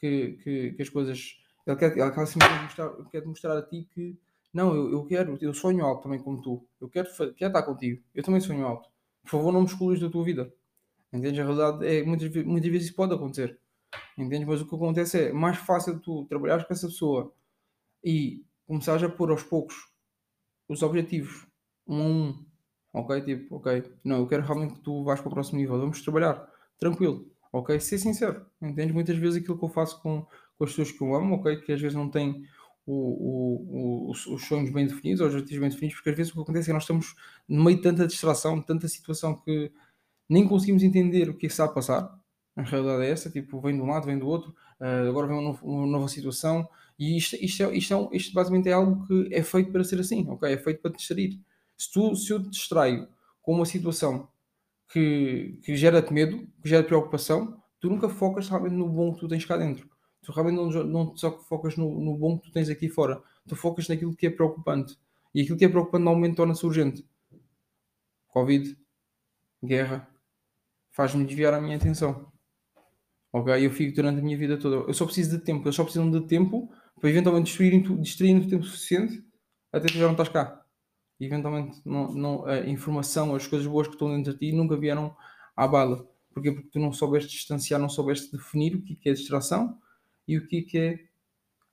que, 0.00 0.32
que, 0.42 0.72
que 0.72 0.82
as 0.82 0.88
coisas. 0.88 1.40
Ela 1.64 1.76
quer, 1.76 1.96
ela 1.96 2.10
quer, 2.10 2.20
mostrar, 2.20 2.90
quer 3.08 3.24
mostrar 3.24 3.56
a 3.56 3.62
ti 3.62 3.88
que 3.94 4.18
não, 4.52 4.74
eu, 4.74 4.90
eu 4.90 5.06
quero, 5.06 5.38
eu 5.40 5.54
sonho 5.54 5.84
alto 5.84 6.02
também 6.02 6.20
como 6.20 6.42
tu. 6.42 6.66
Eu 6.80 6.88
quero, 6.88 7.08
quero 7.16 7.46
estar 7.46 7.62
contigo. 7.62 8.02
Eu 8.12 8.24
também 8.24 8.40
sonho 8.40 8.66
alto. 8.66 8.90
Por 9.22 9.30
favor, 9.30 9.52
não 9.52 9.60
me 9.60 9.66
excluas 9.66 10.00
da 10.00 10.10
tua 10.10 10.24
vida. 10.24 10.52
Entendes? 11.12 11.38
A 11.38 11.44
realidade 11.44 11.86
é 11.86 12.02
muitas, 12.02 12.34
muitas 12.44 12.68
vezes 12.68 12.88
isso 12.88 12.96
pode 12.96 13.14
acontecer. 13.14 13.56
Entendes? 14.18 14.48
Mas 14.48 14.60
o 14.60 14.66
que 14.66 14.74
acontece 14.74 15.28
é 15.28 15.32
mais 15.32 15.56
fácil 15.58 16.00
tu 16.00 16.24
trabalhares 16.24 16.66
com 16.66 16.72
essa 16.72 16.88
pessoa 16.88 17.32
e 18.02 18.44
começares 18.66 19.04
a 19.04 19.08
pôr 19.08 19.30
aos 19.30 19.44
poucos 19.44 19.88
os 20.68 20.82
objetivos 20.82 21.46
um 21.86 22.02
a 22.02 22.06
um. 22.06 22.46
Ok? 22.92 23.20
Tipo, 23.20 23.56
ok, 23.56 23.84
não, 24.04 24.18
eu 24.18 24.26
quero 24.26 24.42
realmente 24.42 24.74
que 24.74 24.80
tu 24.80 25.04
vás 25.04 25.20
para 25.20 25.28
o 25.28 25.32
próximo 25.32 25.58
nível. 25.58 25.78
Vamos 25.78 26.02
trabalhar. 26.02 26.50
Tranquilo 26.80 27.31
ok? 27.52 27.78
Ser 27.78 27.98
sincero, 27.98 28.46
entende? 28.60 28.92
Muitas 28.92 29.16
vezes 29.16 29.42
aquilo 29.42 29.58
que 29.58 29.64
eu 29.64 29.68
faço 29.68 30.00
com, 30.00 30.26
com 30.56 30.64
as 30.64 30.70
pessoas 30.70 30.90
que 30.90 31.02
eu 31.02 31.14
amo, 31.14 31.36
ok? 31.36 31.56
Que 31.60 31.72
às 31.72 31.80
vezes 31.80 31.96
não 31.96 32.08
têm 32.08 32.44
o, 32.86 32.92
o, 32.92 34.06
o, 34.06 34.10
os, 34.10 34.26
os, 34.26 34.46
sonhos 34.46 34.72
bem 34.72 34.86
definidos, 34.86 35.20
os 35.20 35.34
objetivos 35.34 35.60
bem 35.60 35.70
definidos, 35.70 35.96
porque 35.96 36.10
às 36.10 36.16
vezes 36.16 36.32
o 36.32 36.34
que 36.36 36.40
acontece 36.40 36.64
é 36.64 36.70
que 36.70 36.72
nós 36.72 36.82
estamos 36.82 37.14
no 37.48 37.62
meio 37.62 37.76
de 37.76 37.82
tanta 37.82 38.06
distração, 38.06 38.58
de 38.58 38.66
tanta 38.66 38.88
situação 38.88 39.34
que 39.36 39.70
nem 40.28 40.48
conseguimos 40.48 40.82
entender 40.82 41.28
o 41.28 41.36
que 41.36 41.46
é 41.46 41.48
está 41.48 41.64
a 41.64 41.68
passar. 41.68 42.18
A 42.56 42.62
realidade 42.62 43.04
é 43.04 43.10
essa, 43.10 43.30
tipo, 43.30 43.60
vem 43.60 43.76
de 43.76 43.82
um 43.82 43.86
lado, 43.86 44.06
vem 44.06 44.18
do 44.18 44.26
outro, 44.26 44.54
uh, 44.80 45.08
agora 45.08 45.26
vem 45.26 45.38
uma, 45.38 45.58
uma, 45.62 45.86
nova 45.86 46.08
situação, 46.08 46.68
e 46.98 47.16
isto, 47.16 47.36
isto, 47.36 47.62
é, 47.62 47.76
isto, 47.76 47.94
é, 47.94 48.16
isto 48.16 48.34
basicamente 48.34 48.68
é 48.68 48.72
algo 48.72 49.06
que 49.06 49.28
é 49.32 49.42
feito 49.42 49.70
para 49.70 49.84
ser 49.84 50.00
assim, 50.00 50.28
ok? 50.28 50.52
É 50.52 50.58
feito 50.58 50.80
para 50.80 50.90
te 50.90 50.98
distrair. 50.98 51.38
Se, 51.76 51.90
tu, 51.90 52.14
se 52.14 52.32
eu 52.32 52.42
te 52.42 52.50
distraio 52.50 53.08
com 53.40 53.54
uma 53.54 53.64
situação 53.64 54.28
que, 54.92 55.58
que 55.62 55.74
gera-te 55.76 56.12
medo, 56.12 56.46
que 56.62 56.68
gera 56.68 56.84
preocupação, 56.84 57.62
tu 57.80 57.88
nunca 57.88 58.08
focas 58.08 58.48
realmente 58.48 58.74
no 58.74 58.88
bom 58.88 59.14
que 59.14 59.20
tu 59.20 59.28
tens 59.28 59.44
cá 59.44 59.56
dentro. 59.56 59.88
Tu 60.22 60.30
realmente 60.30 60.56
não, 60.56 60.84
não 60.84 61.16
só 61.16 61.38
focas 61.40 61.76
no, 61.76 61.98
no 62.00 62.16
bom 62.16 62.38
que 62.38 62.48
tu 62.48 62.52
tens 62.52 62.68
aqui 62.68 62.88
fora, 62.88 63.20
tu 63.48 63.56
focas 63.56 63.88
naquilo 63.88 64.14
que 64.14 64.26
é 64.26 64.30
preocupante. 64.30 64.96
E 65.34 65.40
aquilo 65.40 65.56
que 65.56 65.64
é 65.64 65.68
preocupante 65.68 66.04
normalmente 66.04 66.36
torna-se 66.36 66.64
urgente. 66.64 67.06
Covid, 68.28 68.76
guerra, 69.64 70.08
faz-me 70.90 71.24
desviar 71.24 71.54
a 71.54 71.60
minha 71.60 71.76
atenção. 71.76 72.30
Ok? 73.32 73.66
Eu 73.66 73.70
fico 73.70 73.96
durante 73.96 74.20
a 74.20 74.22
minha 74.22 74.36
vida 74.36 74.58
toda. 74.58 74.76
Eu 74.88 74.94
só 74.94 75.06
preciso 75.06 75.38
de 75.38 75.42
tempo. 75.42 75.66
Eu 75.66 75.72
só 75.72 75.84
preciso 75.84 76.08
de 76.10 76.26
tempo 76.26 76.70
para 77.00 77.08
eventualmente 77.08 77.46
distrair, 77.46 77.82
distrair 77.98 78.36
o 78.36 78.48
tempo 78.48 78.64
suficiente 78.64 79.24
até 79.72 79.88
que 79.88 79.98
já 79.98 80.04
não 80.04 80.12
estás 80.12 80.28
cá. 80.28 80.61
Eventualmente 81.24 81.80
não, 81.84 82.12
não, 82.12 82.46
a 82.46 82.58
informação, 82.68 83.34
as 83.34 83.46
coisas 83.46 83.66
boas 83.66 83.86
que 83.86 83.94
estão 83.94 84.14
dentro 84.14 84.32
de 84.32 84.38
ti 84.38 84.52
nunca 84.52 84.76
vieram 84.76 85.14
à 85.56 85.68
bala. 85.68 86.08
Porquê? 86.32 86.50
Porque 86.50 86.68
tu 86.70 86.78
não 86.78 86.92
soubeste 86.92 87.30
distanciar, 87.30 87.80
não 87.80 87.88
soubeste 87.88 88.32
definir 88.32 88.74
o 88.74 88.82
que 88.82 89.08
é 89.08 89.12
distração 89.12 89.78
e 90.26 90.38
o 90.38 90.46
que 90.46 90.66
é 90.74 90.98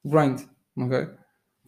grind. 0.03 0.41
Ok? 0.75 1.07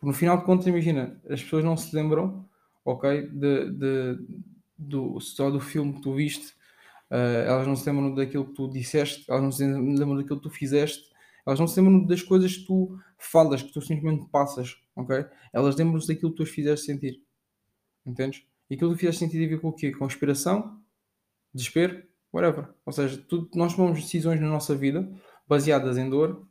Porque 0.01 0.07
no 0.07 0.13
final 0.13 0.37
de 0.37 0.45
contas, 0.45 0.67
imagina, 0.67 1.21
as 1.29 1.41
pessoas 1.43 1.63
não 1.63 1.77
se 1.77 1.95
lembram, 1.95 2.47
ok, 2.83 3.27
de, 3.27 3.71
de, 3.71 4.19
do, 4.77 5.19
só 5.19 5.49
do 5.49 5.59
filme 5.59 5.93
que 5.93 6.01
tu 6.01 6.15
viste, 6.15 6.53
uh, 7.11 7.45
elas 7.45 7.67
não 7.67 7.75
se 7.75 7.87
lembram 7.87 8.15
daquilo 8.15 8.45
que 8.45 8.53
tu 8.53 8.67
disseste, 8.67 9.25
elas 9.29 9.43
não 9.43 9.51
se 9.51 9.63
lembram 9.63 10.17
daquilo 10.17 10.37
que 10.37 10.49
tu 10.49 10.49
fizeste, 10.49 11.09
elas 11.45 11.59
não 11.59 11.67
se 11.67 11.79
lembram 11.79 12.05
das 12.05 12.21
coisas 12.23 12.57
que 12.57 12.65
tu 12.65 12.97
falas, 13.17 13.61
que 13.61 13.71
tu 13.71 13.81
simplesmente 13.81 14.27
passas, 14.29 14.75
ok? 14.95 15.25
Elas 15.53 15.75
lembram-se 15.75 16.07
daquilo 16.07 16.31
que 16.31 16.37
tu 16.37 16.43
as 16.43 16.49
fizeste 16.49 16.85
sentir, 16.85 17.21
entendes? 18.05 18.43
E 18.69 18.75
aquilo 18.75 18.93
que 18.93 18.99
fizeste 18.99 19.25
a 19.25 19.27
ver 19.27 19.59
com 19.59 19.69
o 19.69 19.73
quê? 19.73 19.91
Com 19.91 20.05
inspiração, 20.05 20.79
desespero, 21.53 22.03
whatever. 22.31 22.69
Ou 22.85 22.93
seja, 22.93 23.17
tudo, 23.27 23.49
nós 23.55 23.75
tomamos 23.75 24.01
decisões 24.01 24.39
na 24.39 24.47
nossa 24.47 24.75
vida 24.75 25.09
baseadas 25.47 25.97
em 25.97 26.09
dor 26.09 26.47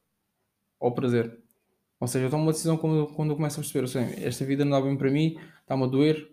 ou 0.78 0.92
prazer. 0.92 1.40
Ou 1.98 2.08
seja, 2.08 2.26
eu 2.26 2.30
tomo 2.30 2.42
uma 2.42 2.52
decisão 2.52 2.76
quando, 2.76 3.06
quando 3.14 3.30
eu 3.30 3.36
começo 3.36 3.60
a 3.60 3.62
perceber, 3.62 3.84
assim, 3.84 4.24
esta 4.24 4.44
vida 4.44 4.64
não 4.64 4.72
dá 4.72 4.80
bem 4.80 4.96
para 4.96 5.10
mim, 5.10 5.38
está-me 5.60 5.84
a 5.84 5.86
doer. 5.86 6.30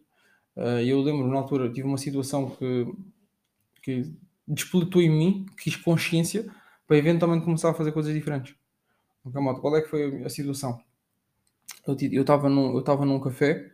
Uh, 0.56 0.80
eu 0.80 1.02
lembro, 1.02 1.28
na 1.28 1.38
altura, 1.38 1.72
tive 1.72 1.88
uma 1.88 1.98
situação 1.98 2.50
que, 2.50 2.94
que 3.84 4.14
despletou 4.48 5.02
em 5.02 5.10
mim, 5.10 5.46
quis 5.58 5.76
consciência, 5.76 6.50
para 6.88 6.98
eventualmente 6.98 7.44
começar 7.44 7.70
a 7.70 7.74
fazer 7.74 7.92
coisas 7.92 8.14
diferentes. 8.14 8.56
Okay, 9.26 9.42
qual 9.60 9.76
é 9.76 9.82
que 9.82 9.90
foi 9.90 10.24
a 10.24 10.30
situação? 10.30 10.82
Eu 11.86 12.22
estava 12.22 12.50
num, 12.50 12.78
eu 12.78 13.06
num 13.06 13.20
café 13.20 13.72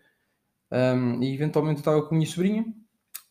um, 0.74 1.22
e 1.22 1.34
eventualmente 1.36 1.80
estava 1.80 2.02
com 2.02 2.16
a 2.16 2.18
minha 2.18 2.30
sobrinha 2.30 2.66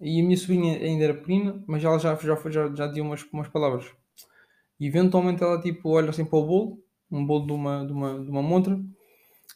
e 0.01 0.21
a 0.21 0.25
minha 0.25 0.37
sobrinha 0.37 0.79
ainda 0.79 1.05
era 1.05 1.15
pequena, 1.15 1.63
mas 1.67 1.83
ela 1.85 1.99
já, 1.99 2.15
já, 2.15 2.37
já, 2.51 2.73
já 2.73 2.87
dizia 2.87 3.03
umas, 3.03 3.25
umas 3.33 3.49
palavras. 3.49 3.91
E 4.79 4.87
eventualmente 4.87 5.43
ela 5.43 5.61
tipo 5.61 5.91
olha 5.91 6.11
assim 6.11 6.25
para 6.25 6.39
o 6.39 6.47
bolo, 6.47 6.85
um 7.11 7.27
bolo 7.27 7.47
de 7.47 7.53
uma, 7.53 7.85
de 7.85 7.93
uma, 7.93 8.25
de 8.25 8.31
uma 8.31 8.43
montra, 8.43 8.81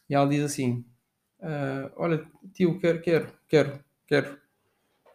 e 0.08 0.14
ela 0.14 0.28
diz 0.28 0.44
assim: 0.44 0.84
uh, 1.40 1.92
Olha, 1.96 2.26
tio, 2.52 2.78
quero, 2.78 3.00
quero, 3.00 3.32
quero, 3.48 3.84
quero. 4.06 4.38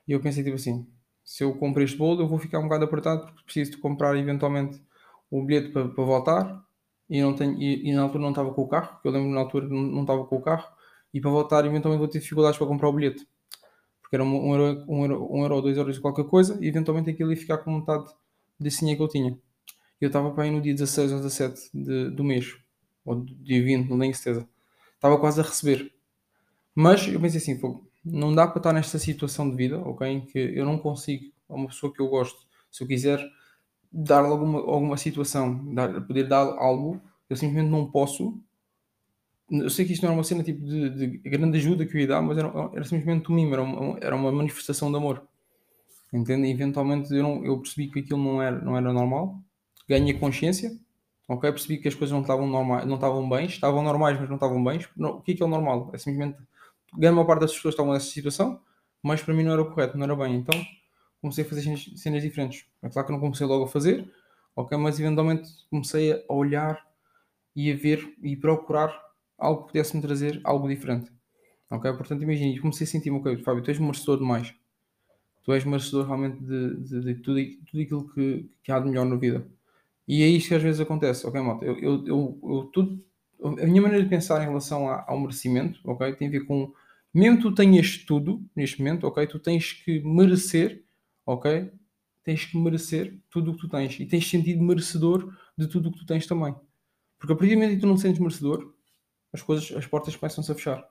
E 0.08 0.14
eu 0.14 0.20
pensei 0.20 0.44
tipo 0.44 0.56
assim: 0.56 0.88
se 1.24 1.44
eu 1.44 1.54
compro 1.56 1.84
este 1.84 1.98
bolo, 1.98 2.22
eu 2.22 2.28
vou 2.28 2.40
ficar 2.40 2.60
um 2.60 2.64
bocado 2.64 2.86
apertado 2.86 3.26
porque 3.26 3.44
preciso 3.44 3.72
de 3.72 3.78
comprar 3.78 4.18
eventualmente 4.18 4.82
o 5.30 5.44
bilhete 5.44 5.70
para, 5.70 5.88
para 5.88 6.04
voltar 6.04 6.66
e, 7.10 7.22
não 7.22 7.36
tenho, 7.36 7.62
e, 7.62 7.90
e, 7.90 7.94
na 7.94 8.04
altura 8.04 8.22
não 8.22 8.30
estava 8.32 8.54
com 8.54 8.62
o 8.62 8.68
carro, 8.68 9.00
eu 9.04 9.12
lembro 9.12 9.30
na 9.30 9.40
altura 9.42 9.68
não, 9.68 9.82
não 9.82 10.02
estava 10.02 10.26
com 10.26 10.36
o 10.36 10.42
carro, 10.42 10.68
e 11.14 11.20
para 11.20 11.30
voltar 11.30 11.66
eventualmente 11.66 12.00
vou 12.00 12.08
ter 12.08 12.20
dificuldades 12.20 12.58
para 12.58 12.68
comprar 12.68 12.90
o 12.90 12.94
bilhete, 12.94 13.28
porque 14.02 14.16
era 14.16 14.24
um, 14.24 14.50
um, 14.50 14.56
euro, 14.56 14.86
um, 14.88 15.02
euro, 15.04 15.34
um 15.34 15.42
euro 15.42 15.56
ou 15.56 15.62
dois 15.62 15.78
euros 15.78 15.96
de 15.96 16.02
qualquer 16.02 16.26
coisa, 16.26 16.58
e 16.62 16.68
eventualmente 16.68 17.10
aquilo 17.10 17.32
ia 17.32 17.38
ficar 17.38 17.60
com 17.60 17.78
metade 17.78 18.06
desse 18.60 18.80
dinheiro 18.80 18.98
que 19.00 19.04
eu 19.04 19.08
tinha. 19.08 19.40
Eu 20.00 20.08
estava 20.08 20.32
para 20.32 20.46
aí 20.46 20.52
no 20.52 20.62
dia 20.62 20.74
16 20.74 21.12
ou 21.12 21.18
17 21.20 21.70
de, 21.74 22.10
do 22.10 22.24
mês, 22.24 22.58
ou 23.06 23.16
do 23.16 23.36
dia 23.36 23.64
20, 23.64 23.90
não 23.90 24.00
tenho 24.00 24.14
certeza. 24.16 24.48
Estava 24.96 25.20
quase 25.20 25.40
a 25.40 25.44
receber. 25.44 25.94
Mas 26.74 27.08
eu 27.08 27.20
pensei 27.20 27.40
assim, 27.40 27.60
não 28.04 28.34
dá 28.34 28.48
para 28.48 28.60
estar 28.60 28.74
nesta 28.74 28.98
situação 28.98 29.50
de 29.50 29.56
vida, 29.56 29.80
ok? 29.80 30.08
Em 30.08 30.22
que 30.22 30.40
eu 30.40 30.66
não 30.66 30.78
consigo, 30.78 31.32
a 31.50 31.56
uma 31.56 31.68
pessoa 31.68 31.94
que 31.94 32.02
eu 32.02 32.08
gosto, 32.08 32.40
se 32.72 32.84
eu 32.84 32.88
quiser 32.88 33.20
dar 33.92 34.24
alguma, 34.24 34.60
alguma 34.60 34.98
situação, 34.98 35.74
dar, 35.74 36.02
poder 36.02 36.28
dar 36.28 36.46
algo, 36.58 37.02
eu 37.30 37.36
simplesmente 37.36 37.70
não 37.70 37.90
posso. 37.92 38.42
Eu 39.52 39.70
sei 39.70 39.86
que 39.86 39.92
isto 39.92 40.04
não 40.04 40.12
era 40.12 40.18
uma 40.18 40.24
cena 40.24 40.44
tipo 40.44 40.66
de, 40.66 40.90
de 40.90 41.08
grande 41.30 41.58
ajuda 41.58 41.86
que 41.86 41.96
eu 41.96 42.02
ia 42.02 42.08
dar, 42.08 42.22
mas 42.22 42.38
era, 42.38 42.48
era 42.74 42.84
simplesmente 42.86 43.30
um 43.30 43.36
mimo, 43.36 43.54
era 43.54 43.62
uma, 43.62 43.98
era 44.00 44.16
uma 44.16 44.32
manifestação 44.32 44.90
de 44.90 44.98
amor. 44.98 45.22
Entende? 46.14 46.50
Eventualmente 46.50 47.14
eu, 47.14 47.24
não, 47.24 47.46
eu 47.46 47.58
percebi 47.60 47.88
que 47.90 48.00
aquilo 48.00 48.20
não 48.20 48.42
era, 48.42 48.60
não 48.62 48.78
era 48.78 48.94
normal, 48.94 49.40
ganhei 49.88 50.14
consciência, 50.14 50.72
ok? 51.28 51.52
Percebi 51.52 51.78
que 51.78 51.88
as 51.88 51.96
coisas 51.96 52.14
não 52.14 52.22
estavam 52.22 52.48
normais, 52.48 52.86
não 52.86 52.96
estavam 52.96 53.28
bem, 53.30 53.46
estavam 53.46 53.84
normais, 53.84 54.20
mas 54.20 54.30
não 54.30 54.36
estavam 54.36 54.64
bem. 54.64 54.80
O 54.98 55.22
que 55.22 55.34
é 55.34 55.36
que 55.36 55.44
é 55.44 55.46
o 55.46 55.50
normal? 55.50 55.90
É 55.94 55.98
simplesmente 55.98 56.38
grande 56.98 57.16
maior 57.16 57.28
parte 57.28 57.42
das 57.42 57.54
pessoas 57.54 57.74
estavam 57.74 57.94
nessa 57.94 58.08
situação, 58.08 58.60
mas 59.04 59.22
para 59.22 59.34
mim 59.34 59.44
não 59.44 59.54
era 59.54 59.62
o 59.62 59.70
correto, 59.70 59.98
não 59.98 60.06
era 60.06 60.16
bem. 60.16 60.36
Então 60.36 60.60
comecei 61.22 61.44
a 61.44 61.48
fazer 61.48 61.62
cenas, 61.62 61.90
cenas 61.96 62.24
diferentes. 62.24 62.66
É 62.82 62.90
claro 62.90 63.06
que 63.08 63.14
não 63.14 63.20
comecei 63.20 63.46
logo 63.46 63.66
a 63.66 63.68
fazer, 63.68 64.10
ok, 64.56 64.78
mas 64.78 65.00
eventualmente 65.00 65.50
comecei 65.70 66.14
a 66.14 66.34
olhar 66.34 66.82
e 67.56 67.72
a 67.72 67.76
ver 67.76 68.16
e 68.24 68.36
procurar 68.36 69.11
algo 69.42 69.64
que 69.64 69.68
pudesse 69.74 69.96
me 69.96 70.02
trazer 70.02 70.40
algo 70.44 70.68
diferente. 70.68 71.12
Ok? 71.70 71.92
Portanto, 71.94 72.24
imagine, 72.24 72.60
comecei 72.60 72.86
a 72.86 72.88
sentir-me, 72.88 73.18
ok, 73.18 73.38
Fábio, 73.38 73.64
tu 73.64 73.72
és 73.72 73.80
merecedor 73.80 74.18
de 74.18 74.24
mais. 74.24 74.54
Tu 75.44 75.54
és 75.54 75.66
merecedor 75.66 76.06
realmente 76.06 76.40
de, 76.44 76.78
de, 76.78 77.02
de 77.02 77.16
tudo, 77.16 77.40
tudo 77.70 77.82
aquilo 77.82 78.14
que, 78.14 78.50
que 78.64 78.72
há 78.72 78.80
de 78.80 78.88
melhor 78.88 79.06
na 79.06 79.16
vida. 79.16 79.48
E 80.08 80.24
é 80.24 80.28
isto 80.28 80.50
que 80.50 80.56
às 80.56 80.64
vezes 80.64 80.82
acontece, 80.82 81.26
ok, 81.26 81.42
malta? 81.42 81.66
Eu, 81.66 81.78
eu, 81.80 82.08
eu, 82.08 82.40
eu 82.44 82.70
tudo, 82.74 83.04
a 83.44 83.66
minha 83.66 83.82
maneira 83.82 84.04
de 84.04 84.10
pensar 84.10 84.42
em 84.42 84.48
relação 84.48 84.88
ao 84.88 85.20
merecimento, 85.20 85.80
ok, 85.86 86.14
tem 86.14 86.28
a 86.28 86.32
ver 86.32 86.46
com, 86.46 86.72
mesmo 87.14 87.42
tu 87.42 87.54
tenhas 87.54 87.98
tudo 87.98 88.44
neste 88.56 88.80
momento, 88.80 89.08
ok, 89.08 89.26
tu 89.28 89.40
tens 89.40 89.74
que 89.74 90.02
merecer 90.02 90.84
ok? 91.26 91.72
Tens 92.24 92.46
que 92.46 92.58
merecer 92.58 93.20
tudo 93.30 93.52
o 93.52 93.56
que 93.56 93.62
tu 93.62 93.70
tens 93.70 94.00
e 94.00 94.06
tens 94.06 94.30
sentido 94.30 94.64
merecedor 94.64 95.34
de 95.58 95.68
tudo 95.68 95.90
o 95.90 95.92
que 95.92 96.00
tu 96.00 96.06
tens 96.06 96.28
também. 96.28 96.56
Porque 97.18 97.34
a 97.34 97.36
partir 97.36 97.54
do 97.56 97.60
momento 97.60 97.76
que 97.76 97.82
tu 97.82 97.88
não 97.88 97.98
sentes 97.98 98.20
merecedor, 98.20 98.74
as 99.34 99.42
coisas, 99.42 99.72
as 99.76 99.86
portas 99.86 100.16
começam-se 100.16 100.52
a 100.52 100.56
fechar. 100.56 100.88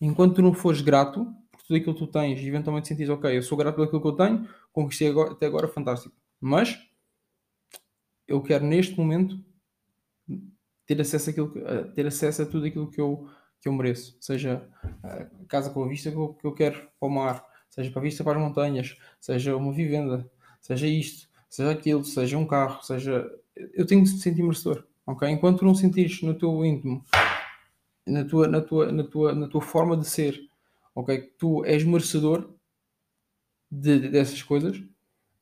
Enquanto 0.00 0.36
tu 0.36 0.42
não 0.42 0.54
fores 0.54 0.80
grato 0.80 1.26
por 1.50 1.62
tudo 1.62 1.76
aquilo 1.76 1.94
que 1.94 2.00
tu 2.00 2.06
tens 2.06 2.40
e 2.40 2.48
eventualmente 2.48 2.88
sentires, 2.88 3.10
ok, 3.10 3.36
eu 3.36 3.42
sou 3.42 3.58
grato 3.58 3.74
por 3.76 3.84
aquilo 3.84 4.00
que 4.00 4.08
eu 4.08 4.12
tenho, 4.12 4.48
conquistei 4.72 5.08
agora, 5.08 5.32
até 5.32 5.46
agora, 5.46 5.68
fantástico. 5.68 6.14
Mas 6.40 6.78
eu 8.26 8.40
quero 8.42 8.64
neste 8.64 8.96
momento 8.96 9.38
ter 10.86 11.00
acesso, 11.00 11.30
àquilo, 11.30 11.52
ter 11.94 12.06
acesso 12.06 12.42
a 12.42 12.46
tudo 12.46 12.66
aquilo 12.66 12.90
que 12.90 13.00
eu, 13.00 13.28
que 13.60 13.68
eu 13.68 13.72
mereço. 13.72 14.16
Seja 14.20 14.68
a 15.02 15.26
casa 15.46 15.70
com 15.70 15.84
a 15.84 15.88
vista 15.88 16.10
que 16.10 16.16
eu, 16.16 16.34
que 16.34 16.46
eu 16.46 16.52
quero 16.54 16.88
para 16.98 17.08
o 17.08 17.10
mar, 17.10 17.44
seja 17.68 17.90
para 17.90 18.02
vista 18.02 18.24
para 18.24 18.38
as 18.38 18.44
montanhas, 18.44 18.96
seja 19.20 19.54
uma 19.56 19.72
vivenda, 19.72 20.28
seja 20.60 20.86
isto, 20.86 21.28
seja 21.48 21.70
aquilo, 21.70 22.04
seja 22.04 22.38
um 22.38 22.46
carro, 22.46 22.82
seja. 22.82 23.30
Eu 23.54 23.86
tenho 23.86 24.00
me 24.00 24.06
sentir 24.06 24.42
merecedor, 24.42 24.86
ok? 25.06 25.28
Enquanto 25.28 25.64
não 25.64 25.74
sentires 25.74 26.22
no 26.22 26.34
teu 26.34 26.64
íntimo, 26.64 27.04
na 28.10 28.24
tua, 28.24 28.48
na 28.48 28.60
tua, 28.60 28.92
na 28.92 29.04
tua, 29.04 29.34
na 29.34 29.48
tua 29.48 29.60
forma 29.60 29.96
de 29.96 30.06
ser, 30.06 30.40
ok? 30.94 31.22
Tu 31.38 31.64
és 31.64 31.84
merecedor 31.84 32.54
de, 33.70 33.98
de, 34.00 34.08
dessas 34.08 34.42
coisas, 34.42 34.82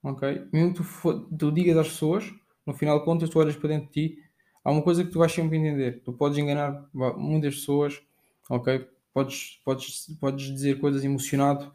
ok? 0.03 0.49
Mesmo 0.53 0.75
tu, 0.75 0.85
for, 0.85 1.29
tu 1.39 1.51
digas 1.53 1.77
às 1.77 1.89
pessoas, 1.89 2.33
no 2.67 2.75
final 2.75 2.99
de 2.99 3.05
contas, 3.05 3.31
tu 3.31 3.39
olhas 3.39 3.57
para 3.57 3.71
dentro 3.71 3.89
de 3.89 3.93
ti, 3.93 4.19
há 4.65 4.71
uma 4.71 4.83
coisa 4.83 5.05
que 5.05 5.11
tu 5.11 5.19
vais 5.19 5.33
sempre 5.33 5.57
entender. 5.59 6.03
Tu 6.05 6.13
podes 6.13 6.39
enganar 6.39 6.89
muitas 7.17 7.57
pessoas, 7.57 8.01
ok? 8.51 8.87
Podes, 9.13 9.61
podes, 9.65 10.07
podes 10.21 10.47
dizer 10.47 10.81
coisas 10.81 11.05
emocionado, 11.05 11.73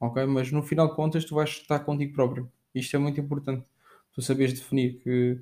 ok? 0.00 0.26
Mas 0.26 0.50
no 0.52 0.62
final 0.62 0.88
de 0.88 0.96
contas 0.96 1.24
tu 1.24 1.34
vais 1.34 1.50
estar 1.50 1.80
contigo 1.80 2.12
próprio. 2.14 2.50
Isto 2.74 2.96
é 2.96 2.98
muito 2.98 3.20
importante. 3.20 3.64
Tu 4.12 4.22
saberes 4.22 4.54
definir 4.54 5.00
que 5.00 5.40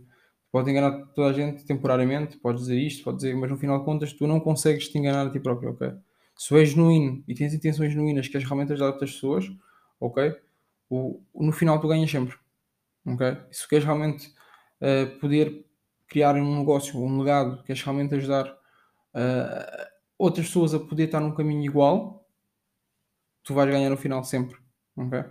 pode 0.51 0.71
enganar 0.71 1.07
toda 1.15 1.31
a 1.31 1.33
gente 1.33 1.65
temporariamente, 1.65 2.37
podes 2.39 2.63
dizer 2.63 2.79
isto, 2.79 3.05
podes 3.05 3.23
dizer, 3.23 3.37
mas 3.37 3.51
no 3.51 3.57
final 3.57 3.79
de 3.79 3.85
contas 3.85 4.13
tu 4.13 4.27
não 4.27 4.41
consegues 4.41 4.89
te 4.89 4.99
enganar 4.99 5.27
a 5.27 5.31
ti 5.31 5.39
próprio, 5.39 5.71
ok? 5.71 5.93
Se 6.37 6.55
és 6.57 6.71
genuíno 6.71 7.23
e 7.29 7.35
tens 7.35 7.55
intenções 7.55 7.93
genuínas 7.93 8.27
que 8.27 8.39
realmente 8.39 8.73
ajudar 8.73 8.89
outras 8.89 9.13
pessoas, 9.13 9.47
ok? 10.01 10.35
O, 10.89 11.21
no 11.35 11.53
final 11.53 11.81
tu 11.81 11.89
ganhas 11.89 12.11
sempre, 12.11 12.37
ok? 13.07 13.37
Se 13.51 13.69
queres 13.69 13.85
realmente 13.85 14.29
uh, 14.81 15.19
poder 15.21 15.65
criar 16.09 16.35
um 16.35 16.59
negócio, 16.59 16.99
um 16.99 17.21
legado, 17.21 17.63
queres 17.63 17.83
realmente 17.83 18.15
ajudar 18.17 18.47
uh, 18.47 19.87
outras 20.19 20.47
pessoas 20.47 20.75
a 20.75 20.81
poder 20.81 21.05
estar 21.05 21.21
num 21.21 21.33
caminho 21.33 21.65
igual, 21.65 22.27
tu 23.45 23.55
vais 23.55 23.71
ganhar 23.71 23.91
no 23.91 23.97
final 23.97 24.25
sempre. 24.25 24.59
Ok? 24.97 25.25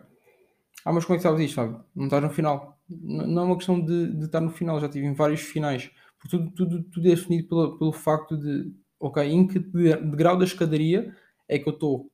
Ah, 0.86 0.94
mas 0.94 1.06
como 1.06 1.16
é 1.16 1.18
que 1.18 1.24
sabes 1.24 1.42
isto, 1.42 1.56
Fábio? 1.56 1.84
Não 1.94 2.06
estás 2.06 2.24
no 2.24 2.30
final. 2.30 2.79
Não 2.90 3.44
é 3.44 3.46
uma 3.46 3.56
questão 3.58 3.80
de, 3.80 4.14
de 4.14 4.26
estar 4.26 4.42
no 4.42 4.50
final, 4.52 4.80
já 4.80 4.90
tive 4.90 5.06
em 5.06 5.14
vários 5.14 5.42
finais. 5.42 5.92
Porque 6.20 6.38
tudo, 6.38 6.52
tudo, 6.52 6.84
tudo 6.84 7.08
é 7.08 7.12
definido 7.12 7.48
pelo, 7.48 7.78
pelo 7.78 7.94
facto 7.94 8.38
de, 8.38 8.74
ok, 9.00 9.24
em 9.24 9.48
que 9.48 9.60
de, 9.60 9.96
de 9.96 10.18
grau 10.18 10.38
da 10.38 10.46
escadaria 10.46 11.16
é 11.48 11.58
que 11.60 11.68
eu 11.70 11.74
estou? 11.74 12.12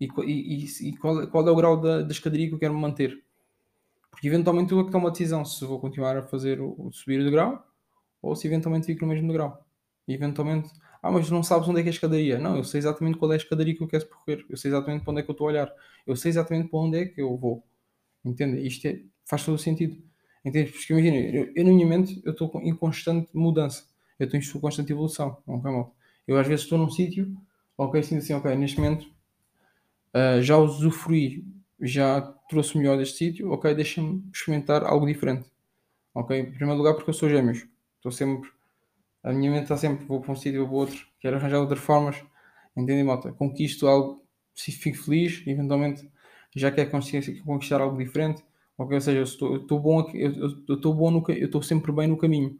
E, 0.00 0.08
e, 0.24 0.88
e 0.88 0.96
qual, 0.96 1.26
qual, 1.28 1.46
é 1.46 1.50
o 1.50 1.56
grau 1.56 1.80
da, 1.80 2.02
da 2.02 2.12
escadaria 2.12 2.48
que 2.48 2.54
eu 2.54 2.58
quero 2.58 2.74
manter? 2.74 3.22
Porque 4.10 4.26
eventualmente 4.28 4.72
eu 4.72 4.80
é 4.80 4.84
que 4.84 4.90
tomo 4.90 5.06
a 5.08 5.10
decisão 5.10 5.44
se 5.44 5.64
vou 5.64 5.80
continuar 5.80 6.16
a 6.16 6.22
fazer 6.22 6.60
o, 6.60 6.90
subir 6.92 7.22
de 7.22 7.30
grau 7.30 7.64
ou 8.22 8.34
se 8.36 8.46
eventualmente 8.46 8.86
fico 8.86 9.02
no 9.02 9.12
mesmo 9.12 9.28
degrau. 9.28 9.64
E 10.06 10.14
eventualmente, 10.14 10.70
ah, 11.02 11.10
mas 11.10 11.30
não 11.30 11.42
sabes 11.42 11.68
onde 11.68 11.80
é 11.80 11.82
que 11.82 11.88
é 11.88 11.92
a 11.92 11.94
escadaria. 11.94 12.38
Não, 12.38 12.56
eu 12.56 12.64
sei 12.64 12.78
exatamente 12.78 13.18
qual 13.18 13.30
é 13.32 13.34
a 13.34 13.38
escadaria 13.38 13.74
que 13.74 13.82
eu 13.82 13.88
quero 13.88 14.06
percorrer. 14.06 14.44
Eu 14.48 14.56
sei 14.56 14.70
exatamente 14.70 15.04
para 15.04 15.12
onde 15.12 15.20
é 15.20 15.24
que 15.24 15.30
eu 15.30 15.32
estou 15.32 15.46
a 15.46 15.50
olhar. 15.50 15.72
Eu 16.06 16.16
sei 16.16 16.30
exatamente 16.30 16.68
para 16.68 16.80
onde 16.80 16.98
é 16.98 17.06
que 17.06 17.20
eu 17.20 17.36
vou. 17.36 17.64
Entende? 18.24 18.66
Isto 18.66 18.88
é, 18.88 19.02
faz 19.24 19.44
todo 19.44 19.54
o 19.54 19.58
sentido. 19.58 20.02
Entende? 20.44 20.72
Porque 20.72 20.92
imagina, 20.92 21.16
eu, 21.16 21.52
eu 21.54 21.64
na 21.64 21.70
minha 21.70 21.86
mente 21.86 22.20
eu 22.24 22.32
estou 22.32 22.50
em 22.62 22.74
constante 22.74 23.28
mudança. 23.34 23.84
Eu 24.18 24.26
estou 24.26 24.40
em 24.40 24.60
constante 24.60 24.92
evolução. 24.92 25.38
Ok, 25.46 25.70
mal. 25.70 25.94
Eu 26.26 26.38
às 26.38 26.46
vezes 26.46 26.64
estou 26.64 26.78
num 26.78 26.90
sítio, 26.90 27.36
ok, 27.76 28.02
sinto 28.02 28.18
assim, 28.18 28.34
ok, 28.34 28.54
neste 28.54 28.78
momento 28.78 29.06
uh, 30.14 30.40
já 30.42 30.56
usufruí, 30.56 31.44
já 31.80 32.20
trouxe 32.48 32.76
melhor 32.76 32.96
deste 32.98 33.18
sítio, 33.18 33.50
ok, 33.52 33.74
deixa-me 33.74 34.24
experimentar 34.32 34.84
algo 34.84 35.06
diferente. 35.06 35.50
Ok? 36.14 36.38
Em 36.38 36.52
primeiro 36.52 36.78
lugar 36.78 36.94
porque 36.94 37.10
eu 37.10 37.14
sou 37.14 37.28
gêmeos. 37.28 37.66
Estou 37.96 38.12
sempre. 38.12 38.50
A 39.22 39.32
minha 39.32 39.50
mente 39.50 39.64
está 39.64 39.76
sempre, 39.76 40.06
vou 40.06 40.20
para 40.20 40.32
um 40.32 40.36
sítio, 40.36 40.60
vou 40.60 40.68
para 40.68 40.76
outro, 40.92 41.06
quero 41.20 41.36
arranjar 41.36 41.60
outras 41.60 41.80
formas. 41.80 42.16
Entendem, 42.76 43.04
malta? 43.04 43.32
Conquisto 43.32 43.86
algo, 43.86 44.24
se 44.54 44.72
fico 44.72 44.98
feliz, 44.98 45.42
eventualmente 45.46 46.10
já 46.54 46.70
quero 46.70 46.90
conquistar 46.90 47.80
algo 47.80 47.98
diferente. 47.98 48.42
Ok? 48.80 48.94
Ou 48.94 49.00
seja, 49.00 49.18
eu 49.18 49.24
estou, 49.24 49.78
bom, 49.78 49.98
aqui, 49.98 50.18
eu, 50.18 50.74
estou 50.74 50.94
bom 50.94 51.10
no, 51.10 51.22
eu 51.28 51.44
estou 51.44 51.62
sempre 51.62 51.92
bem 51.92 52.08
no 52.08 52.16
caminho. 52.16 52.58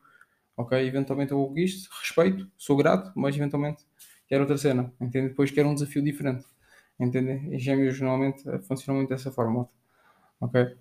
Ok? 0.54 0.78
Eventualmente 0.78 1.32
eu 1.32 1.42
conquisto, 1.46 1.88
respeito, 1.98 2.46
sou 2.58 2.76
grato, 2.76 3.10
mas 3.16 3.34
eventualmente 3.34 3.86
quero 4.28 4.42
outra 4.42 4.58
cena. 4.58 4.92
Entende? 5.00 5.30
Depois 5.30 5.50
quero 5.50 5.70
um 5.70 5.74
desafio 5.74 6.02
diferente. 6.02 6.44
Entendem? 6.98 7.54
E 7.54 7.58
gêmeos 7.58 7.98
normalmente 7.98 8.42
funcionam 8.66 8.98
muito 9.00 9.08
dessa 9.08 9.32
forma. 9.32 9.66
Ok? 10.38 10.76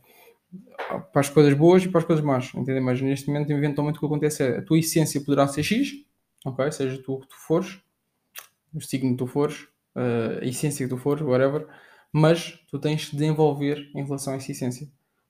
para 1.13 1.21
as 1.21 1.29
coisas 1.29 1.53
boas 1.53 1.83
e 1.83 1.89
para 1.89 1.99
as 1.99 2.05
coisas 2.05 2.25
más, 2.25 2.51
entendeu? 2.55 2.81
Mas 2.81 2.99
neste 2.99 3.27
momento, 3.27 3.51
eventualmente, 3.51 3.97
o 3.97 3.99
que 3.99 4.05
acontece 4.05 4.43
é 4.43 4.57
a 4.57 4.61
tua 4.63 4.79
essência 4.79 5.21
poderá 5.21 5.47
ser 5.47 5.61
X, 5.63 6.03
ok? 6.43 6.71
Seja 6.71 7.01
tu 7.03 7.13
o 7.13 7.19
que 7.19 7.27
tu 7.27 7.35
fores, 7.35 7.79
o 8.73 8.81
signo 8.81 9.11
que 9.11 9.17
tu 9.17 9.27
fores, 9.27 9.67
a 9.95 10.43
essência 10.43 10.85
que 10.85 10.89
tu 10.89 10.97
fores, 10.97 11.21
whatever, 11.21 11.67
mas 12.11 12.59
tu 12.67 12.79
tens 12.79 13.01
de 13.01 13.11
desenvolver 13.11 13.91
em 13.95 14.03
relação 14.03 14.33
a 14.33 14.37
essa 14.37 14.51
essência. 14.51 14.89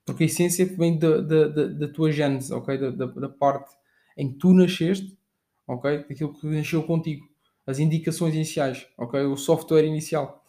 Porque 0.09 0.23
a 0.23 0.25
essência 0.25 0.65
vem 0.65 0.97
da, 0.97 1.21
da, 1.21 1.47
da, 1.47 1.67
da 1.67 1.87
tua 1.87 2.11
gênese, 2.11 2.51
ok? 2.51 2.77
Da, 2.77 2.89
da, 2.89 3.05
da, 3.05 3.29
parte 3.29 3.75
em 4.17 4.31
que 4.31 4.39
tu 4.39 4.53
nasceste, 4.53 5.15
ok? 5.67 5.99
Daquilo 5.99 6.33
que 6.33 6.47
nasceu 6.47 6.81
contigo. 6.83 7.27
As 7.65 7.77
indicações 7.77 8.33
iniciais, 8.33 8.87
ok? 8.97 9.21
O 9.25 9.37
software 9.37 9.85
inicial. 9.85 10.43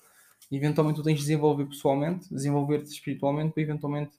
E, 0.50 0.57
eventualmente 0.57 0.97
tu 0.97 1.02
tens 1.02 1.17
de 1.17 1.21
desenvolver 1.21 1.67
pessoalmente, 1.67 2.33
desenvolver-te 2.33 2.90
espiritualmente 2.90 3.52
para 3.52 3.62
eventualmente 3.62 4.12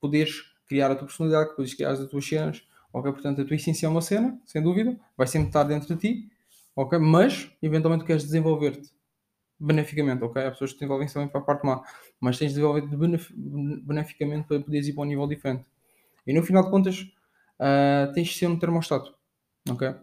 poderes 0.00 0.44
criar 0.66 0.90
a 0.90 0.94
tua 0.94 1.06
personalidade, 1.06 1.50
poderes 1.50 1.74
criar 1.74 1.90
as 1.90 2.06
tuas 2.06 2.26
cenas, 2.26 2.62
ok? 2.90 3.12
Portanto, 3.12 3.42
a 3.42 3.44
tua 3.44 3.56
essência 3.56 3.86
é 3.86 3.88
uma 3.90 4.00
cena, 4.00 4.40
sem 4.46 4.62
dúvida, 4.62 4.98
vai 5.14 5.26
sempre 5.26 5.48
estar 5.48 5.64
dentro 5.64 5.94
de 5.94 6.00
ti, 6.00 6.30
ok? 6.74 6.98
Mas, 6.98 7.50
eventualmente, 7.62 8.06
queres 8.06 8.24
desenvolver-te 8.24 8.95
beneficamente, 9.58 10.22
ok? 10.22 10.44
Há 10.44 10.50
pessoas 10.50 10.72
que 10.72 10.78
desenvolvem 10.78 11.08
também 11.08 11.28
para 11.28 11.40
a 11.40 11.44
parte 11.44 11.64
má, 11.64 11.82
mas 12.20 12.38
tens 12.38 12.48
de 12.48 12.54
desenvolver-te 12.54 13.34
beneficamente 13.82 14.46
para 14.46 14.60
poderes 14.60 14.88
ir 14.88 14.92
para 14.92 15.02
um 15.02 15.06
nível 15.06 15.26
diferente. 15.26 15.64
E 16.26 16.32
no 16.32 16.42
final 16.42 16.64
de 16.64 16.70
contas, 16.70 17.00
uh, 17.60 18.12
tens 18.12 18.28
de 18.28 18.34
ser 18.34 18.46
um 18.48 18.58
termostato, 18.58 19.14
ok? 19.68 19.94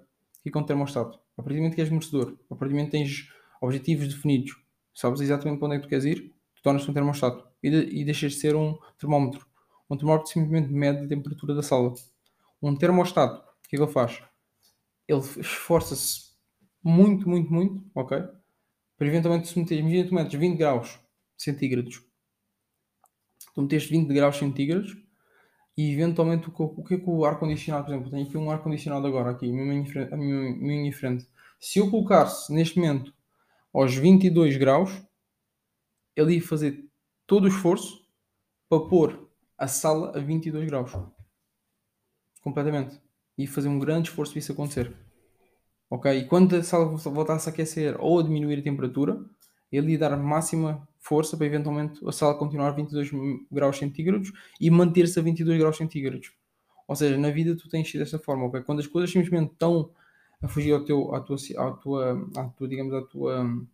Fica 0.44 0.60
um 0.60 0.64
termostato. 0.64 1.20
A 1.38 1.42
partir 1.42 1.56
do 1.56 1.62
momento 1.62 1.76
que 1.76 1.82
és 1.82 1.90
merecedor, 1.90 2.38
a 2.50 2.56
partir 2.56 2.74
do 2.74 2.78
momento 2.78 2.92
que 2.92 2.98
tens 2.98 3.30
objetivos 3.62 4.08
definidos, 4.08 4.56
sabes 4.94 5.22
exatamente 5.22 5.60
para 5.60 5.68
onde 5.68 5.76
é 5.76 5.80
que 5.80 5.86
tu 5.86 5.90
queres 5.90 6.06
ir, 6.06 6.34
tu 6.56 6.62
tornas-te 6.62 6.90
um 6.90 6.94
termostato 6.94 7.48
e, 7.62 7.70
de, 7.70 8.02
e 8.02 8.06
deixas 8.06 8.34
de 8.34 8.40
ser 8.40 8.56
um 8.56 8.78
termómetro. 8.98 9.46
Um 9.90 9.98
termómetro 9.98 10.30
simplesmente 10.30 10.72
mede 10.72 11.06
a 11.06 11.08
temperatura 11.08 11.56
da 11.56 11.64
sala. 11.64 11.94
Um 12.62 12.76
termostato, 12.76 13.40
o 13.40 13.70
que 13.70 13.76
é 13.76 13.78
que 13.78 13.84
ele 13.84 13.92
faz? 13.92 14.22
Ele 15.08 15.20
esforça-se 15.20 16.34
muito, 16.84 17.28
muito, 17.28 17.52
muito, 17.52 17.84
ok? 17.94 18.24
Para 19.04 19.10
eventualmente 19.10 19.50
se 19.50 19.60
meter, 19.60 19.80
imagina 19.80 20.08
tu 20.08 20.16
metes 20.16 20.40
20 20.40 20.58
graus 20.58 20.98
centígrados. 21.38 22.02
Tu 23.54 23.62
meteste 23.62 23.90
20 23.90 24.14
graus 24.14 24.38
centígrados 24.38 24.96
e 25.76 25.92
eventualmente 25.92 26.48
o 26.48 26.84
que, 26.86 26.94
é 26.94 26.98
que 26.98 27.10
o 27.10 27.26
ar-condicionado, 27.26 27.84
por 27.84 27.92
exemplo, 27.92 28.12
tenho 28.12 28.26
aqui 28.26 28.38
um 28.38 28.50
ar-condicionado 28.50 29.06
agora, 29.06 29.32
aqui, 29.32 29.50
a 29.50 30.16
minha, 30.16 30.94
frente. 30.94 31.28
Se 31.60 31.80
eu 31.80 31.92
colocasse 31.92 32.54
neste 32.54 32.80
momento 32.80 33.14
aos 33.74 33.94
22 33.94 34.56
graus, 34.56 34.90
ele 36.16 36.36
ia 36.36 36.42
fazer 36.42 36.90
todo 37.28 37.44
o 37.44 37.50
esforço 37.50 38.08
para 38.70 38.88
pôr 38.88 39.30
a 39.58 39.68
sala 39.68 40.18
a 40.18 40.20
22 40.22 40.66
graus. 40.66 40.94
Completamente. 42.40 43.02
E 43.38 43.48
fazer 43.48 43.68
um 43.68 43.80
grande 43.80 44.08
esforço 44.08 44.32
para 44.32 44.40
isso 44.40 44.54
acontecer. 44.54 44.96
Ok? 45.94 46.12
E 46.12 46.26
quando 46.26 46.56
a 46.56 46.64
sala 46.64 46.86
voltasse 46.86 47.48
a 47.48 47.52
aquecer 47.52 47.96
ou 48.00 48.20
a 48.20 48.24
diminuir 48.24 48.58
a 48.58 48.64
temperatura, 48.64 49.24
ele 49.72 49.92
ia 49.92 50.00
dar 50.00 50.18
máxima 50.18 50.88
força 50.98 51.38
para 51.38 51.46
eventualmente 51.46 52.04
a 52.04 52.12
sala 52.12 52.34
continuar 52.34 52.70
a 52.70 52.72
22 52.72 53.12
graus 53.52 53.78
centígrados 53.78 54.32
e 54.60 54.72
manter-se 54.72 55.20
a 55.20 55.22
22 55.22 55.60
graus 55.60 55.78
centígrados. 55.78 56.32
Ou 56.88 56.96
seja, 56.96 57.16
na 57.16 57.30
vida 57.30 57.56
tu 57.56 57.70
tens 57.70 57.88
sido 57.88 58.00
desta 58.00 58.18
forma, 58.18 58.46
ok? 58.46 58.64
Quando 58.64 58.80
as 58.80 58.88
coisas 58.88 59.12
simplesmente 59.12 59.52
estão 59.52 59.92
a 60.42 60.48
fugir 60.48 60.74
ao 60.74 60.84
teu, 60.84 61.14
à 61.14 61.22
tua, 61.22 61.38
à 61.58 61.72
tua, 61.74 62.28
à 62.38 62.44
tua 62.46 62.68
digamos, 62.68 62.94
à 62.96 63.02
tua, 63.04 63.68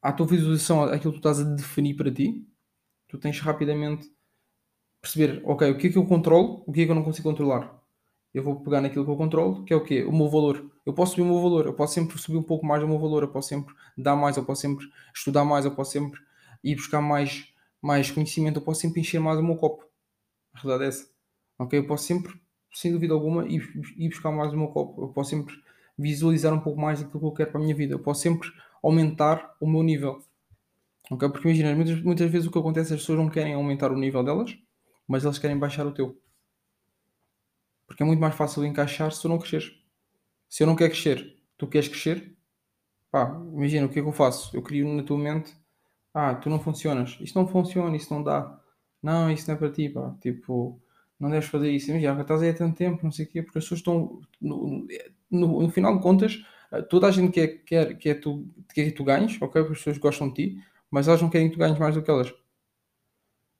à 0.00 0.12
tua 0.12 0.26
visualização, 0.26 0.84
aquilo 0.84 1.14
que 1.14 1.20
tu 1.20 1.28
estás 1.28 1.40
a 1.40 1.50
definir 1.52 1.96
para 1.96 2.14
ti, 2.14 2.46
tu 3.08 3.18
tens 3.18 3.40
rapidamente 3.40 4.08
perceber, 5.02 5.42
ok, 5.44 5.72
o 5.72 5.78
que 5.78 5.88
é 5.88 5.90
que 5.90 5.98
eu 5.98 6.06
controlo, 6.06 6.62
o 6.64 6.72
que 6.72 6.82
é 6.82 6.84
que 6.84 6.92
eu 6.92 6.94
não 6.94 7.02
consigo 7.02 7.28
controlar. 7.28 7.82
Eu 8.34 8.42
vou 8.42 8.56
pegar 8.60 8.80
naquilo 8.80 9.04
que 9.04 9.10
eu 9.10 9.16
controlo, 9.16 9.64
que 9.64 9.72
é 9.72 9.76
o 9.76 9.84
quê? 9.84 10.02
O 10.02 10.12
meu 10.12 10.28
valor. 10.28 10.68
Eu 10.84 10.92
posso 10.92 11.12
subir 11.12 11.22
o 11.22 11.26
meu 11.26 11.40
valor, 11.40 11.66
eu 11.66 11.72
posso 11.72 11.94
sempre 11.94 12.18
subir 12.18 12.36
um 12.36 12.42
pouco 12.42 12.66
mais 12.66 12.82
o 12.82 12.88
meu 12.88 12.98
valor, 12.98 13.22
eu 13.22 13.28
posso 13.28 13.48
sempre 13.48 13.72
dar 13.96 14.16
mais, 14.16 14.36
eu 14.36 14.44
posso 14.44 14.62
sempre 14.62 14.86
estudar 15.14 15.44
mais, 15.44 15.64
eu 15.64 15.70
posso 15.70 15.92
sempre 15.92 16.20
ir 16.62 16.74
buscar 16.74 17.00
mais, 17.00 17.46
mais 17.80 18.10
conhecimento, 18.10 18.58
eu 18.58 18.64
posso 18.64 18.80
sempre 18.80 19.00
encher 19.00 19.20
mais 19.20 19.38
o 19.38 19.42
meu 19.42 19.56
copo. 19.56 19.84
A 20.52 20.58
realidade 20.58 20.84
é 20.84 20.88
essa. 20.88 21.08
Ok? 21.58 21.78
Eu 21.78 21.86
posso 21.86 22.04
sempre, 22.04 22.34
sem 22.72 22.90
dúvida 22.92 23.14
alguma, 23.14 23.46
ir, 23.46 23.62
ir 23.96 24.08
buscar 24.08 24.32
mais 24.32 24.52
o 24.52 24.56
meu 24.56 24.68
copo. 24.68 25.02
Eu 25.02 25.08
posso 25.08 25.30
sempre 25.30 25.54
visualizar 25.96 26.52
um 26.52 26.60
pouco 26.60 26.80
mais 26.80 27.00
aquilo 27.00 27.20
que 27.20 27.26
eu 27.26 27.32
quero 27.32 27.50
para 27.52 27.60
a 27.60 27.62
minha 27.62 27.74
vida. 27.74 27.94
Eu 27.94 28.00
posso 28.00 28.20
sempre 28.20 28.48
aumentar 28.82 29.54
o 29.60 29.68
meu 29.68 29.82
nível. 29.82 30.18
Ok? 31.10 31.28
Porque 31.28 31.48
imagina, 31.48 31.74
muitas, 31.74 32.02
muitas 32.02 32.30
vezes 32.30 32.48
o 32.48 32.50
que 32.50 32.58
acontece 32.58 32.92
é 32.92 32.96
as 32.96 33.00
pessoas 33.00 33.18
não 33.18 33.28
querem 33.28 33.54
aumentar 33.54 33.92
o 33.92 33.96
nível 33.96 34.24
delas, 34.24 34.56
mas 35.06 35.24
eles 35.24 35.38
querem 35.38 35.58
baixar 35.58 35.86
o 35.86 35.92
teu. 35.92 36.18
Porque 37.94 38.02
é 38.02 38.06
muito 38.06 38.18
mais 38.18 38.34
fácil 38.34 38.64
encaixar 38.66 39.12
se 39.12 39.22
tu 39.22 39.28
não 39.28 39.38
cresceres. 39.38 39.72
Se 40.48 40.64
eu 40.64 40.66
não 40.66 40.74
quero 40.74 40.90
crescer, 40.90 41.36
tu 41.56 41.68
queres 41.68 41.86
crescer, 41.86 42.36
pá, 43.08 43.40
imagina 43.52 43.86
o 43.86 43.88
que 43.88 44.00
é 44.00 44.02
que 44.02 44.08
eu 44.08 44.12
faço? 44.12 44.54
Eu 44.56 44.62
crio 44.62 44.92
na 44.92 45.04
tua 45.04 45.16
mente, 45.16 45.54
ah, 46.12 46.34
tu 46.34 46.50
não 46.50 46.58
funcionas, 46.58 47.16
isto 47.20 47.38
não 47.38 47.46
funciona, 47.46 47.96
isto 47.96 48.12
não 48.12 48.20
dá, 48.20 48.60
não, 49.00 49.30
isso 49.30 49.46
não 49.46 49.54
é 49.54 49.58
para 49.58 49.70
ti, 49.70 49.88
pá, 49.88 50.12
tipo, 50.20 50.82
não 51.20 51.30
deves 51.30 51.48
fazer 51.48 51.70
isso, 51.70 51.92
imagina, 51.92 52.20
estás 52.20 52.42
aí 52.42 52.48
há 52.48 52.54
tanto 52.54 52.76
tempo, 52.76 53.04
não 53.04 53.12
sei 53.12 53.26
o 53.26 53.28
quê, 53.28 53.42
porque 53.44 53.58
as 53.58 53.64
pessoas 53.64 53.78
estão, 53.78 54.20
no, 54.40 54.88
no, 55.30 55.62
no 55.62 55.70
final 55.70 55.96
de 55.96 56.02
contas, 56.02 56.44
toda 56.90 57.06
a 57.06 57.12
gente 57.12 57.30
quer, 57.30 57.62
quer, 57.64 57.96
quer, 57.96 58.14
tu, 58.16 58.44
quer 58.74 58.86
que 58.86 58.90
tu 58.90 59.04
ganhes, 59.04 59.40
ok, 59.40 59.62
porque 59.62 59.72
as 59.74 59.78
pessoas 59.78 59.98
gostam 59.98 60.28
de 60.30 60.34
ti, 60.34 60.58
mas 60.90 61.06
elas 61.06 61.22
não 61.22 61.30
querem 61.30 61.48
que 61.48 61.54
tu 61.54 61.60
ganhes 61.60 61.78
mais 61.78 61.94
do 61.94 62.02
que 62.02 62.10
elas. 62.10 62.34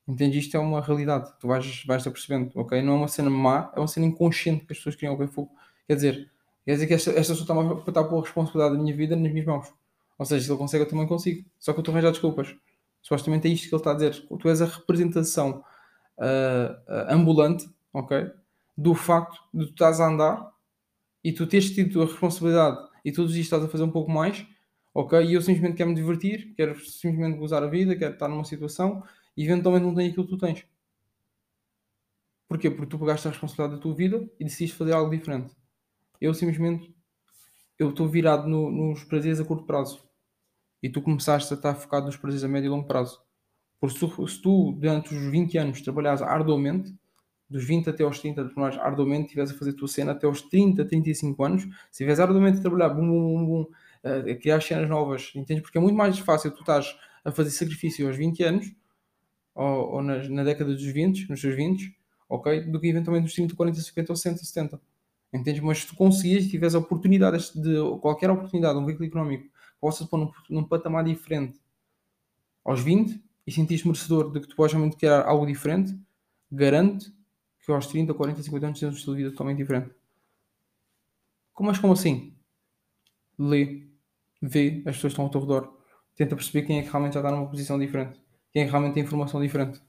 Entende? 0.07 0.39
Isto 0.39 0.57
é 0.57 0.61
uma 0.61 0.81
realidade. 0.81 1.33
Tu 1.41 1.49
vais, 1.49 1.85
vais 1.87 2.03
percebendo, 2.03 2.51
ok? 2.55 2.81
Não 2.83 2.95
é 2.95 2.97
uma 2.97 3.09
cena 3.09 3.31
má, 3.31 3.73
é 3.75 3.81
uma 3.81 3.89
cena 3.89 4.07
inconsciente 4.07 4.67
que 4.67 4.73
as 4.73 4.79
pessoas 4.79 4.97
criam, 4.97 5.15
ok? 5.15 5.27
Fogo. 5.27 5.51
Quer 5.87 5.95
dizer, 5.95 6.31
quer 6.65 6.73
dizer 6.75 6.87
que 6.87 6.95
esta, 6.95 7.13
pessoa 7.13 7.39
está 7.39 7.55
a 7.55 7.89
estar 7.89 8.05
por 8.05 8.19
a 8.19 8.21
responsabilidade 8.21 8.77
da 8.77 8.83
minha 8.83 8.95
vida 8.95 9.17
nas 9.17 9.33
minhas 9.33 9.47
mãos. 9.47 9.73
Ou 10.19 10.27
seja, 10.27 10.45
se 10.45 10.51
ele 10.51 10.59
consegue, 10.59 10.85
eu 10.85 10.89
também 10.89 11.07
consigo. 11.07 11.45
Só 11.59 11.73
que 11.73 11.79
eu 11.79 11.81
estou 11.81 11.93
a 11.93 11.97
arranjar 11.97 12.13
desculpas. 12.13 12.55
Supostamente 13.03 13.49
é 13.49 13.51
isto 13.51 13.69
que 13.69 13.75
ele 13.75 13.81
está 13.81 13.91
a 13.93 13.95
dizer. 13.95 14.27
Tu 14.39 14.49
és 14.49 14.63
a 14.63 14.67
representação 14.67 15.65
uh, 16.19 16.93
ambulante, 17.09 17.69
ok? 17.93 18.31
Do 18.77 18.95
facto 18.95 19.39
de 19.53 19.67
tu 19.67 19.73
estás 19.73 20.01
a 20.01 20.09
andar 20.09 20.53
e 21.23 21.33
tu 21.33 21.47
teres 21.47 21.71
tido 21.71 22.03
a 22.03 22.07
responsabilidade 22.07 22.79
e 23.05 23.13
todos 23.13 23.31
os 23.31 23.35
dias 23.35 23.47
estás 23.47 23.63
a 23.65 23.69
fazer 23.69 23.85
um 23.85 23.91
pouco 23.91 24.11
mais, 24.11 24.47
ok? 24.93 25.23
E 25.25 25.35
eu 25.35 25.43
simplesmente 25.43 25.77
quero 25.77 25.91
me 25.91 25.97
divertir, 25.97 26.55
quero 26.57 26.79
simplesmente 26.81 27.39
gozar 27.39 27.63
a 27.63 27.67
vida, 27.67 27.97
quero 27.97 28.15
estar 28.15 28.29
numa 28.29 28.45
situação 28.45 29.03
eventualmente 29.43 29.85
não 29.85 29.95
tem 29.95 30.09
aquilo 30.09 30.25
que 30.25 30.31
tu 30.31 30.39
tens. 30.39 30.67
Porquê? 32.49 32.71
Porque 32.71 32.87
tu 32.87 32.99
pegaste 32.99 33.27
a 33.27 33.31
responsabilidade 33.31 33.77
da 33.77 33.83
tua 33.83 33.95
vida 33.95 34.31
e 34.39 34.45
decidiste 34.45 34.77
fazer 34.77 34.93
algo 34.93 35.11
diferente. 35.11 35.53
Eu 36.21 36.33
simplesmente 36.33 36.95
eu 37.79 37.91
estou 37.91 38.09
virado 38.09 38.49
no, 38.49 38.71
nos 38.71 39.03
prazeres 39.05 39.41
a 39.41 39.45
curto 39.45 39.65
prazo. 39.65 40.03
E 40.83 40.89
tu 40.89 41.03
começaste 41.03 41.53
a 41.53 41.57
estar 41.57 41.75
focado 41.75 42.07
nos 42.07 42.17
prazeres 42.17 42.45
a 42.45 42.49
médio 42.49 42.69
e 42.69 42.71
longo 42.71 42.87
prazo. 42.87 43.21
Porque 43.81 43.99
se 43.99 44.41
tu, 44.41 44.73
durante 44.73 45.15
os 45.15 45.31
20 45.31 45.59
anos 45.59 45.81
trabalhares 45.81 46.23
arduamente, 46.23 46.95
dos 47.49 47.65
20 47.65 47.91
até 47.91 48.05
aos 48.05 48.19
30 48.19 48.45
trabalhares 48.45 48.79
arduamente, 48.79 49.25
estiveres 49.25 49.51
a 49.51 49.55
fazer 49.55 49.71
a 49.73 49.77
tua 49.77 49.89
cena 49.89 50.13
até 50.13 50.27
aos 50.27 50.43
30, 50.43 50.85
35 50.85 51.45
anos, 51.45 51.63
se 51.63 51.69
estiveres 51.91 52.21
arduamente 52.21 52.59
a 52.59 52.61
trabalhar, 52.61 52.91
bum, 52.91 53.09
bum, 53.09 53.47
bum, 53.47 53.67
a 54.05 54.35
criar 54.37 54.61
cenas 54.61 54.89
novas, 54.89 55.33
entendes? 55.35 55.63
Porque 55.63 55.79
é 55.79 55.81
muito 55.81 55.97
mais 55.97 56.19
fácil 56.19 56.51
tu 56.51 56.61
estás 56.61 56.97
a 57.25 57.33
fazer 57.33 57.51
sacrifício 57.51 58.07
aos 58.07 58.17
20 58.17 58.43
anos 58.43 58.73
ou, 59.55 59.95
ou 59.95 60.03
nas, 60.03 60.29
na 60.29 60.45
década 60.45 60.73
dos 60.73 60.83
20, 60.83 61.29
nos 61.31 61.41
seus 61.41 61.55
20, 61.55 61.97
ok? 62.29 62.63
Do 62.63 62.81
que 62.81 62.89
eventualmente 62.89 63.25
nos 63.25 63.35
30, 63.35 63.55
40, 63.55 63.81
50 63.81 64.13
ou 64.13 64.17
60, 64.17 64.45
70. 64.45 64.81
Entendes? 65.33 65.63
Mas 65.63 65.79
se 65.79 65.87
tu 65.89 65.97
conseguires, 65.97 66.49
tiveres 66.49 66.75
a 66.75 66.79
oportunidade 66.79 67.53
de 67.55 67.77
qualquer 68.01 68.31
oportunidade, 68.31 68.79
um 68.79 68.87
veículo 68.87 69.07
económico, 69.07 69.49
possa 69.81 70.07
pôr 70.07 70.19
num, 70.19 70.31
num 70.49 70.65
patamar 70.65 71.05
diferente 71.05 71.61
aos 72.65 72.81
20 72.81 73.23
e 73.47 73.53
sentires 73.53 73.85
merecedor 73.85 74.33
de 74.33 74.41
que 74.41 74.49
tu 74.49 74.57
podes 74.57 74.73
realmente 74.73 74.97
criar 74.97 75.23
algo 75.27 75.47
diferente, 75.47 75.99
garante 76.51 77.13
que 77.65 77.73
aos 77.73 77.87
30, 77.87 78.15
40, 78.15 78.43
50 78.43 78.67
anos 78.67 78.81
tens 78.81 78.93
um 78.93 78.97
estilo 78.97 79.17
de 79.17 79.23
vida 79.23 79.33
totalmente 79.33 79.59
diferente. 79.59 79.91
Como, 81.53 81.69
mas 81.69 81.79
como 81.79 81.93
assim? 81.93 82.37
Lê, 83.39 83.87
vê 84.41 84.83
as 84.87 84.97
pessoas 84.97 85.01
que 85.01 85.07
estão 85.09 85.25
ao 85.25 85.31
teu 85.31 85.41
redor, 85.41 85.79
tenta 86.15 86.37
perceber 86.37 86.67
quem 86.67 86.79
é 86.79 86.83
que 86.83 86.91
realmente 86.91 87.15
já 87.15 87.21
está 87.21 87.31
numa 87.31 87.49
posição 87.49 87.79
diferente, 87.79 88.21
quem 88.55 88.63
é 88.63 88.67
realmente 88.67 88.95
tem 88.95 89.03
informação 89.03 89.43
diferente. 89.43 89.83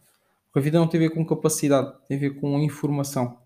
Porque 0.47 0.59
a 0.59 0.61
vida 0.61 0.79
não 0.79 0.87
tem 0.87 0.99
a 0.99 1.03
ver 1.07 1.11
com 1.11 1.25
capacidade, 1.25 1.95
tem 2.07 2.17
a 2.17 2.19
ver 2.19 2.31
com 2.31 2.59
informação. 2.59 3.39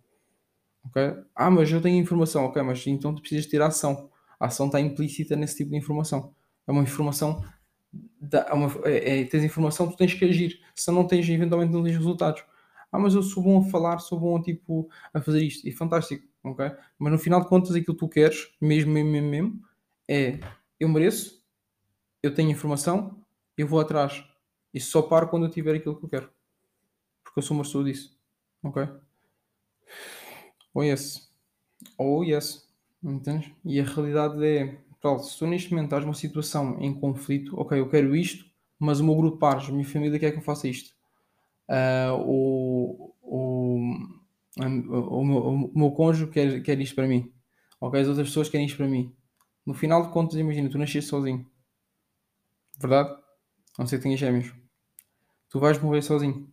Ok? 0.86 1.01
Ah, 1.36 1.51
mas 1.51 1.71
eu 1.71 1.82
tenho 1.82 2.01
informação, 2.01 2.45
ok, 2.45 2.62
mas 2.63 2.86
então 2.88 3.13
tu 3.13 3.21
precisas 3.21 3.45
ter 3.45 3.62
ação. 3.62 4.10
A 4.39 4.47
ação 4.47 4.67
está 4.67 4.79
implícita 4.79 5.36
nesse 5.36 5.58
tipo 5.58 5.71
de 5.71 5.77
informação. 5.77 6.34
É 6.65 6.71
uma 6.71 6.84
informação, 6.84 7.43
da, 8.21 8.41
é 8.49 8.53
uma, 8.53 8.71
é, 8.86 9.21
é, 9.21 9.25
tens 9.25 9.43
informação, 9.43 9.89
tu 9.89 9.97
tens 9.97 10.13
que 10.13 10.25
agir. 10.25 10.62
Se 10.73 10.91
não 10.91 11.05
tens, 11.05 11.27
eventualmente 11.29 11.73
não 11.73 11.84
tens 11.84 11.97
resultados. 11.97 12.43
Ah, 12.91 12.97
mas 12.99 13.13
eu 13.13 13.21
sou 13.21 13.43
bom 13.43 13.60
a 13.60 13.69
falar, 13.69 13.99
sou 13.99 14.19
bom 14.19 14.41
tipo, 14.41 14.89
a 15.13 15.21
fazer 15.21 15.43
isto. 15.43 15.67
E 15.67 15.71
fantástico, 15.71 16.25
ok? 16.43 16.71
Mas 16.97 17.12
no 17.12 17.19
final 17.19 17.41
de 17.41 17.47
contas, 17.49 17.71
aquilo 17.71 17.95
que 17.95 17.99
tu 17.99 18.10
queres, 18.10 18.49
mesmo, 18.62 18.91
mesmo, 18.91 19.12
mesmo, 19.12 19.29
mesmo 19.29 19.62
é 20.08 20.39
eu 20.79 20.88
mereço, 20.89 21.43
eu 22.23 22.34
tenho 22.34 22.51
informação, 22.51 23.23
eu 23.58 23.67
vou 23.67 23.79
atrás. 23.79 24.23
E 24.73 24.79
só 24.79 25.01
paro 25.01 25.29
quando 25.29 25.45
eu 25.45 25.51
tiver 25.51 25.75
aquilo 25.75 25.97
que 25.97 26.05
eu 26.05 26.10
quero. 26.10 26.29
Porque 27.23 27.39
eu 27.39 27.43
sou 27.43 27.55
merecedor 27.55 27.86
disso. 27.86 28.17
Ok? 28.63 28.88
Oh 30.73 30.84
yes. 30.84 31.32
Oh 31.97 32.23
yes. 32.23 32.67
Entendes? 33.03 33.51
E 33.63 33.79
a 33.79 33.84
realidade 33.84 34.45
é, 34.45 34.77
tal, 35.01 35.19
se 35.19 35.38
tu 35.38 35.47
neste 35.47 35.71
momento 35.71 35.86
estás 35.86 36.03
numa 36.03 36.13
situação 36.13 36.77
em 36.82 36.93
conflito, 36.93 37.58
ok, 37.60 37.79
eu 37.79 37.89
quero 37.89 38.15
isto, 38.15 38.45
mas 38.77 38.99
o 38.99 39.05
meu 39.05 39.15
grupo 39.15 39.36
de 39.36 39.39
pares, 39.39 39.69
a 39.69 39.71
minha 39.71 39.86
família 39.86 40.19
quer 40.19 40.32
que 40.32 40.38
eu 40.38 40.43
faça 40.43 40.67
isto. 40.67 40.93
Uh, 41.69 42.15
o, 42.25 43.15
o, 43.21 43.79
o, 44.58 45.25
meu, 45.25 45.71
o 45.73 45.79
meu 45.79 45.91
cônjuge 45.91 46.32
quer, 46.32 46.62
quer 46.62 46.79
isto 46.79 46.95
para 46.95 47.08
mim. 47.08 47.32
Ok, 47.79 47.99
as 48.01 48.08
outras 48.08 48.27
pessoas 48.27 48.49
querem 48.49 48.65
isto 48.65 48.77
para 48.77 48.88
mim. 48.88 49.13
No 49.65 49.73
final 49.73 50.05
de 50.05 50.12
contas, 50.12 50.38
imagina, 50.38 50.69
tu 50.69 50.77
nasceste 50.77 51.10
sozinho. 51.10 51.45
Verdade? 52.79 53.10
A 53.10 53.79
não 53.79 53.88
ser 53.88 53.97
que 53.97 54.03
tenhas 54.03 54.19
gêmeos. 54.19 54.59
Tu 55.49 55.59
vais 55.59 55.79
morrer 55.79 56.01
sozinho. 56.01 56.49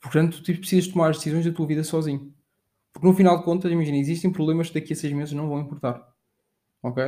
Portanto, 0.00 0.42
tu 0.42 0.54
precisas 0.58 0.92
tomar 0.92 1.10
as 1.10 1.16
decisões 1.16 1.44
da 1.44 1.52
tua 1.52 1.66
vida 1.66 1.84
sozinho. 1.84 2.34
Porque 2.92 3.06
no 3.06 3.14
final 3.14 3.38
de 3.38 3.44
contas, 3.44 3.70
imagina, 3.70 3.96
existem 3.96 4.30
problemas 4.30 4.68
que 4.68 4.74
daqui 4.74 4.92
a 4.92 4.96
seis 4.96 5.12
meses 5.12 5.32
não 5.32 5.48
vão 5.48 5.60
importar. 5.60 6.06
Ok? 6.82 7.02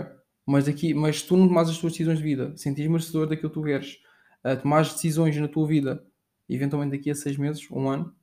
Mas, 0.47 0.69
aqui, 0.69 0.95
mas 0.95 1.23
tu 1.23 1.37
não 1.37 1.49
tomas 1.49 1.69
as 1.69 1.79
tuas 1.79 1.93
decisões 1.93 2.19
de 2.19 2.25
vida, 2.25 2.57
sentires 2.57 2.91
merecedor 2.91 3.27
daquilo 3.27 3.51
que 3.51 3.55
tu 3.55 3.63
queres, 3.63 3.99
uh, 4.45 4.57
tomares 4.61 4.93
decisões 4.93 5.37
na 5.37 5.49
tua 5.49 5.67
vida, 5.67 6.05
eventualmente 6.49 6.97
daqui 6.97 7.11
a 7.11 7.15
seis 7.15 7.37
meses, 7.37 7.67
um 7.71 7.89
ano, 7.89 8.15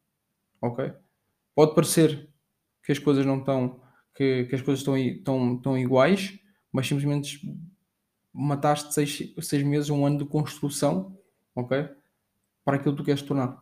ok? 0.61 0.93
Pode 1.55 1.75
parecer 1.75 2.29
que 2.83 2.91
as 2.91 2.99
coisas 2.99 3.25
não 3.25 3.39
estão, 3.39 3.81
que, 4.15 4.45
que 4.45 4.55
as 4.55 4.61
coisas 4.61 4.79
estão, 4.79 4.97
estão, 4.97 5.55
estão 5.55 5.77
iguais, 5.77 6.39
mas 6.71 6.87
simplesmente 6.87 7.41
mataste 8.31 8.93
seis, 8.93 9.33
seis 9.41 9.63
meses, 9.63 9.89
um 9.89 10.05
ano 10.05 10.19
de 10.19 10.25
construção, 10.25 11.17
ok? 11.55 11.89
Para 12.63 12.77
aquilo 12.77 12.95
que 12.95 13.01
tu 13.01 13.05
queres 13.05 13.21
tornar. 13.21 13.61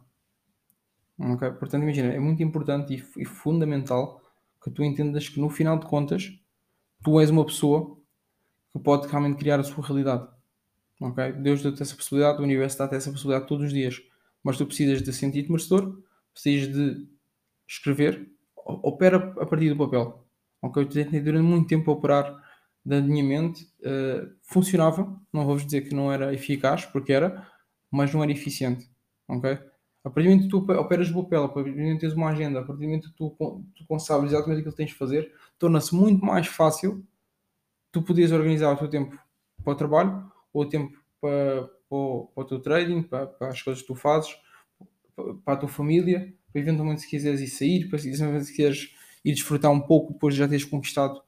Okay? 1.19 1.51
Portanto, 1.51 1.83
imagina, 1.83 2.13
é 2.13 2.19
muito 2.19 2.41
importante 2.41 2.93
e, 2.93 3.21
e, 3.21 3.25
fundamental 3.25 4.21
que 4.63 4.69
tu 4.71 4.83
entendas 4.83 5.27
que 5.27 5.39
no 5.39 5.49
final 5.49 5.77
de 5.77 5.85
contas 5.85 6.31
tu 7.03 7.19
és 7.19 7.29
uma 7.29 7.45
pessoa 7.45 7.97
que 8.71 8.79
pode 8.79 9.07
realmente 9.07 9.37
criar 9.37 9.59
a 9.59 9.63
sua 9.63 9.85
realidade. 9.85 10.27
Okay? 11.01 11.33
Deus 11.33 11.61
deu-te 11.61 11.81
essa 11.81 11.95
possibilidade, 11.95 12.39
o 12.39 12.43
universo 12.43 12.77
dá-te 12.77 12.95
essa 12.95 13.11
possibilidade 13.11 13.47
todos 13.47 13.67
os 13.67 13.73
dias. 13.73 14.01
Mas 14.43 14.57
tu 14.57 14.65
precisas 14.65 15.01
de 15.01 15.11
sentir-te 15.11 15.51
merecedor, 15.51 16.01
precisas 16.33 16.73
de 16.73 17.07
escrever, 17.67 18.29
opera 18.55 19.17
a 19.39 19.45
partir 19.45 19.69
do 19.69 19.77
papel. 19.77 20.25
Ok? 20.61 20.83
Eu 20.83 20.89
tentei 20.89 21.19
durante 21.19 21.45
muito 21.45 21.67
tempo 21.67 21.91
a 21.91 21.93
operar 21.93 22.49
da 22.85 23.01
minha 23.01 23.23
mente, 23.23 23.65
uh, 23.81 24.29
funcionava, 24.41 25.03
não 25.33 25.45
vou-vos 25.45 25.65
dizer 25.65 25.81
que 25.81 25.93
não 25.93 26.11
era 26.11 26.33
eficaz, 26.33 26.85
porque 26.85 27.11
era, 27.11 27.47
mas 27.91 28.13
não 28.13 28.23
era 28.23 28.31
eficiente. 28.31 28.89
Ok? 29.27 29.57
A 30.03 30.09
partir 30.09 30.29
do 30.29 30.35
momento 30.35 30.43
que 30.43 30.49
tu 30.49 30.79
operas 30.79 31.09
o 31.09 31.23
papel, 31.23 31.43
a 31.43 31.49
partir 31.49 31.71
do 31.71 31.77
momento 31.77 31.95
que 31.95 32.07
tens 32.07 32.13
uma 32.13 32.29
agenda, 32.29 32.59
a 32.59 32.63
partir 32.63 32.81
do 32.81 32.85
momento 32.85 33.09
que 33.09 33.17
tu, 33.17 33.65
tu 33.75 33.99
sabes 33.99 34.31
exatamente 34.31 34.59
aquilo 34.59 34.71
que 34.71 34.77
tens 34.77 34.89
de 34.89 34.95
fazer, 34.95 35.33
torna-se 35.57 35.93
muito 35.93 36.25
mais 36.25 36.47
fácil 36.47 37.05
tu 37.91 38.01
poderes 38.01 38.31
organizar 38.31 38.71
o 38.71 38.77
teu 38.77 38.89
tempo 38.89 39.19
para 39.63 39.73
o 39.73 39.75
trabalho, 39.75 40.31
ou 40.53 40.63
o 40.63 40.69
tempo 40.69 40.97
para, 41.19 41.63
para, 41.63 41.69
para 42.33 42.43
o 42.43 42.45
teu 42.45 42.59
trading, 42.59 43.03
para, 43.03 43.27
para, 43.27 43.49
as 43.49 43.61
coisas 43.61 43.81
que 43.81 43.87
tu 43.87 43.95
fazes, 43.95 44.35
para 45.43 45.55
a 45.55 45.57
tua 45.57 45.69
família, 45.69 46.33
para 46.51 46.61
eventualmente 46.61 47.01
se 47.01 47.09
quiseres 47.09 47.41
ir 47.41 47.47
sair, 47.47 47.89
para 47.89 47.99
se 47.99 48.09
quiseres 48.09 48.95
ir 49.25 49.33
desfrutar 49.33 49.71
um 49.71 49.81
pouco 49.81 50.13
depois 50.13 50.33
de 50.33 50.39
já 50.39 50.47
teres 50.47 50.63
conquistado 50.63 51.21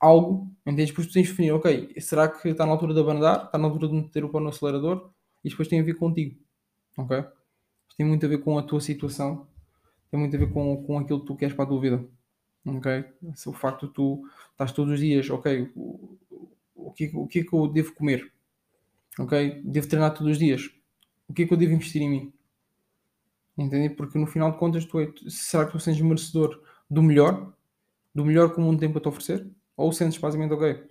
algo, 0.00 0.50
entendes? 0.66 0.90
Depois 0.90 1.06
tu 1.06 1.12
tens 1.12 1.24
de 1.24 1.30
definir, 1.30 1.52
ok, 1.52 1.94
será 2.00 2.28
que 2.28 2.48
está 2.48 2.64
na 2.64 2.72
altura 2.72 2.94
de 2.94 3.00
abandonar? 3.00 3.44
Está 3.44 3.58
na 3.58 3.66
altura 3.66 3.88
de 3.88 3.94
meter 3.94 4.24
o 4.24 4.30
pão 4.30 4.40
no 4.40 4.48
acelerador? 4.48 5.10
E 5.44 5.48
depois 5.48 5.68
tem 5.68 5.80
a 5.80 5.82
ver 5.82 5.94
contigo, 5.94 6.36
ok? 6.96 7.24
tem 8.00 8.06
muito 8.06 8.24
a 8.24 8.28
ver 8.30 8.38
com 8.38 8.58
a 8.58 8.62
tua 8.62 8.80
situação, 8.80 9.46
tem 10.10 10.18
muito 10.18 10.34
a 10.34 10.38
ver 10.38 10.50
com, 10.50 10.82
com 10.84 10.98
aquilo 10.98 11.20
que 11.20 11.26
tu 11.26 11.36
queres 11.36 11.54
para 11.54 11.66
a 11.66 11.68
tua 11.68 11.78
vida. 11.78 12.02
Ok? 12.64 13.04
O 13.46 13.52
facto 13.52 13.88
de 13.88 13.92
tu 13.92 14.26
estás 14.52 14.72
todos 14.72 14.94
os 14.94 15.00
dias, 15.00 15.28
ok, 15.28 15.70
o, 15.76 16.18
o, 16.74 16.92
que, 16.92 17.10
o 17.14 17.26
que 17.26 17.40
é 17.40 17.44
que 17.44 17.52
eu 17.52 17.68
devo 17.68 17.92
comer? 17.92 18.32
Ok? 19.18 19.60
Devo 19.62 19.86
treinar 19.86 20.14
todos 20.14 20.32
os 20.32 20.38
dias. 20.38 20.70
O 21.28 21.34
que 21.34 21.42
é 21.42 21.46
que 21.46 21.52
eu 21.52 21.58
devo 21.58 21.74
investir 21.74 22.00
em 22.00 22.08
mim? 22.08 22.32
Entende? 23.58 23.90
Porque 23.90 24.18
no 24.18 24.26
final 24.26 24.50
de 24.50 24.56
contas, 24.56 24.86
tu 24.86 24.98
é, 24.98 25.12
será 25.28 25.66
que 25.66 25.72
tu 25.72 25.78
sentes 25.78 26.00
merecedor 26.00 26.58
do 26.88 27.02
melhor? 27.02 27.52
Do 28.14 28.24
melhor 28.24 28.50
que 28.50 28.58
o 28.58 28.62
mundo 28.62 28.80
tem 28.80 28.90
para 28.90 29.02
te 29.02 29.08
oferecer? 29.08 29.46
Ou 29.76 29.92
sentes 29.92 30.16
basicamente, 30.16 30.54
ok, 30.54 30.88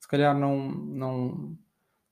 se 0.00 0.08
calhar 0.08 0.36
não, 0.36 0.72
não, 0.72 1.56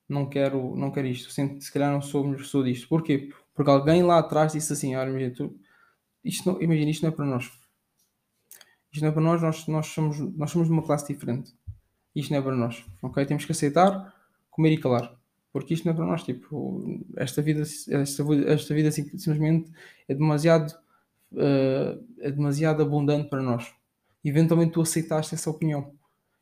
não 0.08 0.28
quero, 0.28 0.74
não 0.76 0.90
quero 0.90 1.06
isto, 1.06 1.30
se 1.32 1.72
calhar 1.72 1.92
não 1.92 2.00
sou 2.00 2.26
merecedor 2.26 2.64
disto. 2.64 2.88
Porquê? 2.88 3.30
Porque 3.54 3.70
alguém 3.70 4.02
lá 4.02 4.18
atrás 4.18 4.52
disse 4.52 4.72
assim: 4.72 4.94
olha, 4.94 5.10
imagina, 5.10 5.34
tu, 5.34 5.58
isto 6.24 6.50
não, 6.50 6.62
imagina, 6.62 6.90
isto 6.90 7.02
não 7.02 7.10
é 7.10 7.12
para 7.12 7.24
nós. 7.24 7.50
Isto 8.92 9.02
não 9.02 9.08
é 9.08 9.12
para 9.12 9.22
nós, 9.22 9.42
nós, 9.42 9.66
nós, 9.66 9.86
somos, 9.86 10.18
nós 10.36 10.50
somos 10.50 10.68
de 10.68 10.72
uma 10.72 10.82
classe 10.82 11.12
diferente. 11.12 11.52
Isto 12.14 12.30
não 12.30 12.38
é 12.38 12.42
para 12.42 12.56
nós. 12.56 12.84
Ok? 13.02 13.24
Temos 13.26 13.44
que 13.44 13.52
aceitar, 13.52 14.14
comer 14.50 14.72
e 14.72 14.78
calar. 14.78 15.14
Porque 15.52 15.74
isto 15.74 15.84
não 15.84 15.92
é 15.92 15.96
para 15.96 16.06
nós. 16.06 16.22
Tipo, 16.22 17.04
esta 17.16 17.42
vida, 17.42 17.62
esta, 17.62 18.22
esta 18.46 18.74
vida 18.74 18.90
simplesmente 18.90 19.70
é 20.08 20.14
demasiado, 20.14 20.70
uh, 21.32 22.04
é 22.20 22.30
demasiado 22.30 22.82
abundante 22.82 23.28
para 23.28 23.42
nós. 23.42 23.72
Eventualmente 24.24 24.72
tu 24.72 24.80
aceitaste 24.80 25.34
essa 25.34 25.50
opinião. 25.50 25.92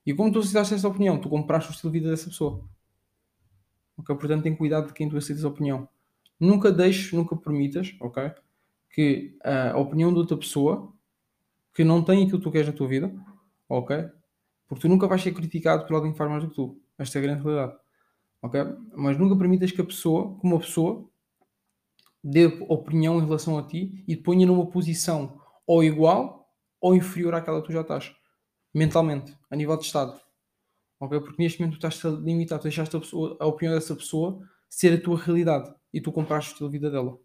E 0.06 0.14
como 0.14 0.30
tu 0.30 0.38
aceitaste 0.38 0.74
essa 0.74 0.88
opinião, 0.88 1.18
tu 1.18 1.28
compraste 1.28 1.70
o 1.70 1.72
estilo 1.72 1.92
de 1.92 1.98
vida 1.98 2.10
dessa 2.10 2.28
pessoa. 2.28 2.64
Ok? 3.96 4.14
Portanto, 4.16 4.42
tem 4.42 4.54
cuidado 4.54 4.88
de 4.88 4.92
quem 4.92 5.08
tu 5.08 5.16
aceitas 5.16 5.44
a 5.44 5.48
opinião. 5.48 5.88
Nunca 6.38 6.70
deixes, 6.72 7.12
nunca 7.12 7.36
permitas, 7.36 7.94
ok? 8.00 8.32
Que 8.90 9.36
a 9.42 9.78
opinião 9.78 10.12
de 10.12 10.18
outra 10.18 10.36
pessoa 10.36 10.92
que 11.74 11.84
não 11.84 12.02
tem 12.02 12.22
aquilo 12.22 12.38
que 12.38 12.44
tu 12.44 12.52
queres 12.52 12.68
na 12.68 12.72
tua 12.72 12.88
vida, 12.88 13.14
ok? 13.68 14.08
Porque 14.66 14.82
tu 14.82 14.88
nunca 14.88 15.06
vais 15.06 15.22
ser 15.22 15.32
criticado 15.32 15.86
por 15.86 15.94
alguém 15.94 16.12
que 16.12 16.18
faz 16.18 16.30
mais 16.30 16.42
do 16.42 16.50
que 16.50 16.56
tu. 16.56 16.80
Esta 16.98 17.18
é 17.18 17.20
a 17.20 17.22
grande 17.22 17.42
realidade. 17.42 17.76
Ok? 18.40 18.60
Mas 18.94 19.18
nunca 19.18 19.36
permitas 19.36 19.72
que 19.72 19.80
a 19.80 19.84
pessoa, 19.84 20.36
como 20.38 20.54
uma 20.54 20.60
pessoa, 20.60 21.08
dê 22.22 22.46
opinião 22.68 23.18
em 23.18 23.24
relação 23.24 23.58
a 23.58 23.62
ti 23.62 24.04
e 24.06 24.16
te 24.16 24.22
ponha 24.22 24.46
numa 24.46 24.66
posição 24.66 25.40
ou 25.66 25.82
igual 25.82 26.48
ou 26.80 26.94
inferior 26.94 27.34
àquela 27.34 27.60
que 27.60 27.66
tu 27.66 27.72
já 27.72 27.80
estás. 27.80 28.14
Mentalmente, 28.72 29.36
a 29.50 29.56
nível 29.56 29.76
de 29.76 29.84
estado. 29.84 30.20
Ok? 31.00 31.20
Porque 31.20 31.42
neste 31.42 31.60
momento 31.60 31.78
tu 31.78 31.86
estás 31.86 32.04
a 32.04 32.58
deixaste 32.58 32.96
a, 32.96 33.00
pessoa, 33.00 33.36
a 33.40 33.46
opinião 33.46 33.74
dessa 33.74 33.94
pessoa 33.94 34.40
ser 34.68 34.94
a 34.94 35.00
tua 35.00 35.18
realidade 35.18 35.72
e 35.92 36.00
tu 36.00 36.10
compraste 36.10 36.50
o 36.50 36.52
estilo 36.52 36.70
de 36.70 36.78
vida 36.78 36.90
dela. 36.90 37.18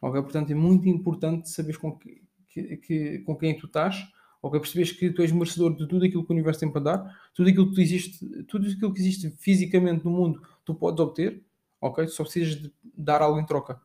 Ok? 0.00 0.22
Portanto, 0.22 0.50
é 0.50 0.54
muito 0.54 0.88
importante 0.88 1.48
saberes 1.48 1.76
com, 1.76 1.96
que, 1.96 2.76
que, 2.78 3.18
com 3.20 3.36
quem 3.36 3.50
é 3.50 3.54
tu 3.54 3.66
estás, 3.66 4.04
ok? 4.42 4.60
Percebes 4.60 4.92
que 4.92 5.10
tu 5.10 5.22
és 5.22 5.30
merecedor 5.30 5.76
de 5.76 5.86
tudo 5.86 6.04
aquilo 6.04 6.24
que 6.24 6.32
o 6.32 6.34
universo 6.34 6.60
tem 6.60 6.70
para 6.70 6.80
dar, 6.80 7.30
tudo 7.34 7.48
aquilo 7.48 7.72
que 7.72 7.80
existe, 7.80 8.44
tudo 8.44 8.68
aquilo 8.68 8.92
que 8.92 9.00
existe 9.00 9.30
fisicamente 9.38 10.04
no 10.04 10.10
mundo, 10.10 10.42
tu 10.64 10.74
podes 10.74 11.00
obter, 11.00 11.44
ok? 11.80 12.04
Tu 12.06 12.10
só 12.12 12.24
precisas 12.24 12.56
de 12.56 12.72
dar 12.96 13.22
algo 13.22 13.38
em 13.38 13.46
troca. 13.46 13.80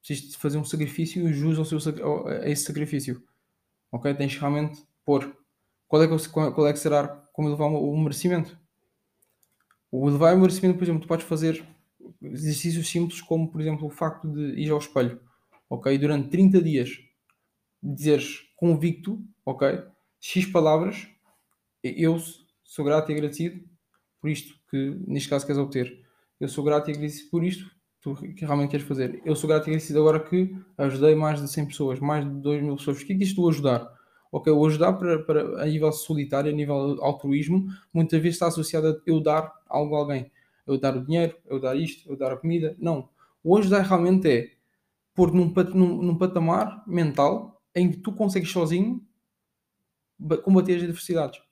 Precisas 0.00 0.32
de 0.32 0.36
fazer 0.36 0.58
um 0.58 0.64
sacrifício 0.64 1.28
e 1.28 1.32
jus 1.32 1.58
ao 1.58 1.64
seu, 1.64 1.78
a 2.26 2.48
esse 2.48 2.64
sacrifício. 2.64 3.22
Ok? 3.90 4.12
Tens 4.14 4.36
realmente 4.36 4.82
pôr. 5.04 5.36
Qual 5.86 6.02
é 6.02 6.08
que, 6.08 6.28
qual 6.28 6.66
é 6.66 6.72
que 6.72 6.78
será 6.78 7.06
como 7.32 7.48
elevar 7.48 7.68
o 7.68 7.96
merecimento? 7.96 8.58
O 9.92 10.08
elevar 10.08 10.34
o 10.34 10.40
merecimento, 10.40 10.78
por 10.78 10.84
exemplo, 10.84 11.02
tu 11.02 11.06
podes 11.06 11.26
fazer 11.26 11.62
exercícios 12.22 12.88
simples 12.88 13.20
como, 13.20 13.50
por 13.50 13.60
exemplo, 13.60 13.86
o 13.86 13.90
facto 13.90 14.26
de 14.26 14.58
ir 14.58 14.70
ao 14.70 14.78
espelho. 14.78 15.20
ok? 15.68 15.98
Durante 15.98 16.30
30 16.30 16.62
dias, 16.62 16.98
dizeres 17.82 18.40
convicto, 18.56 19.22
ok? 19.44 19.82
X 20.18 20.46
palavras, 20.46 21.06
eu 21.84 22.18
sou 22.64 22.84
grato 22.84 23.10
e 23.10 23.14
agradecido 23.14 23.62
por 24.18 24.30
isto 24.30 24.54
que 24.70 24.96
neste 25.06 25.28
caso 25.28 25.44
queres 25.44 25.60
obter. 25.60 26.02
Eu 26.40 26.48
sou 26.48 26.64
grato 26.64 26.88
e 26.88 26.92
agradecido 26.92 27.30
por 27.30 27.44
isto 27.44 27.70
que 28.00 28.44
realmente 28.44 28.70
queres 28.70 28.86
fazer. 28.86 29.20
Eu 29.24 29.36
sou 29.36 29.46
grato 29.46 29.66
e 29.66 29.70
agradecido 29.70 30.00
agora 30.00 30.20
que 30.20 30.56
ajudei 30.78 31.14
mais 31.14 31.40
de 31.40 31.50
100 31.50 31.66
pessoas, 31.66 32.00
mais 32.00 32.24
de 32.24 32.40
2 32.40 32.62
mil 32.62 32.76
pessoas. 32.76 33.00
O 33.00 33.06
que 33.06 33.12
é 33.12 33.16
que 33.16 33.24
isto 33.24 33.46
ajudar? 33.48 33.88
Ok, 34.34 34.50
o 34.50 34.66
ajudar 34.66 34.94
para, 34.94 35.22
para, 35.22 35.62
a 35.62 35.66
nível 35.66 35.92
solitário, 35.92 36.50
a 36.50 36.54
nível 36.54 36.96
altruísmo, 37.04 37.66
muitas 37.92 38.18
vezes 38.18 38.36
está 38.36 38.46
associado 38.46 38.88
a 38.88 38.96
eu 39.06 39.20
dar 39.20 39.52
algo 39.68 39.94
a 39.94 39.98
alguém. 39.98 40.32
Eu 40.66 40.78
dar 40.78 40.96
o 40.96 41.04
dinheiro, 41.04 41.36
eu 41.44 41.60
dar 41.60 41.76
isto, 41.76 42.10
eu 42.10 42.16
dar 42.16 42.32
a 42.32 42.36
comida. 42.38 42.74
Não. 42.78 43.10
O 43.44 43.58
ajudar 43.58 43.82
realmente 43.82 44.30
é 44.30 44.50
pôr 45.14 45.34
num, 45.34 45.52
num, 45.74 46.02
num 46.02 46.16
patamar 46.16 46.82
mental 46.86 47.62
em 47.74 47.90
que 47.90 47.98
tu 47.98 48.10
consegues 48.10 48.50
sozinho 48.50 49.06
combater 50.42 50.76
as 50.76 50.82
adversidades. 50.84 51.42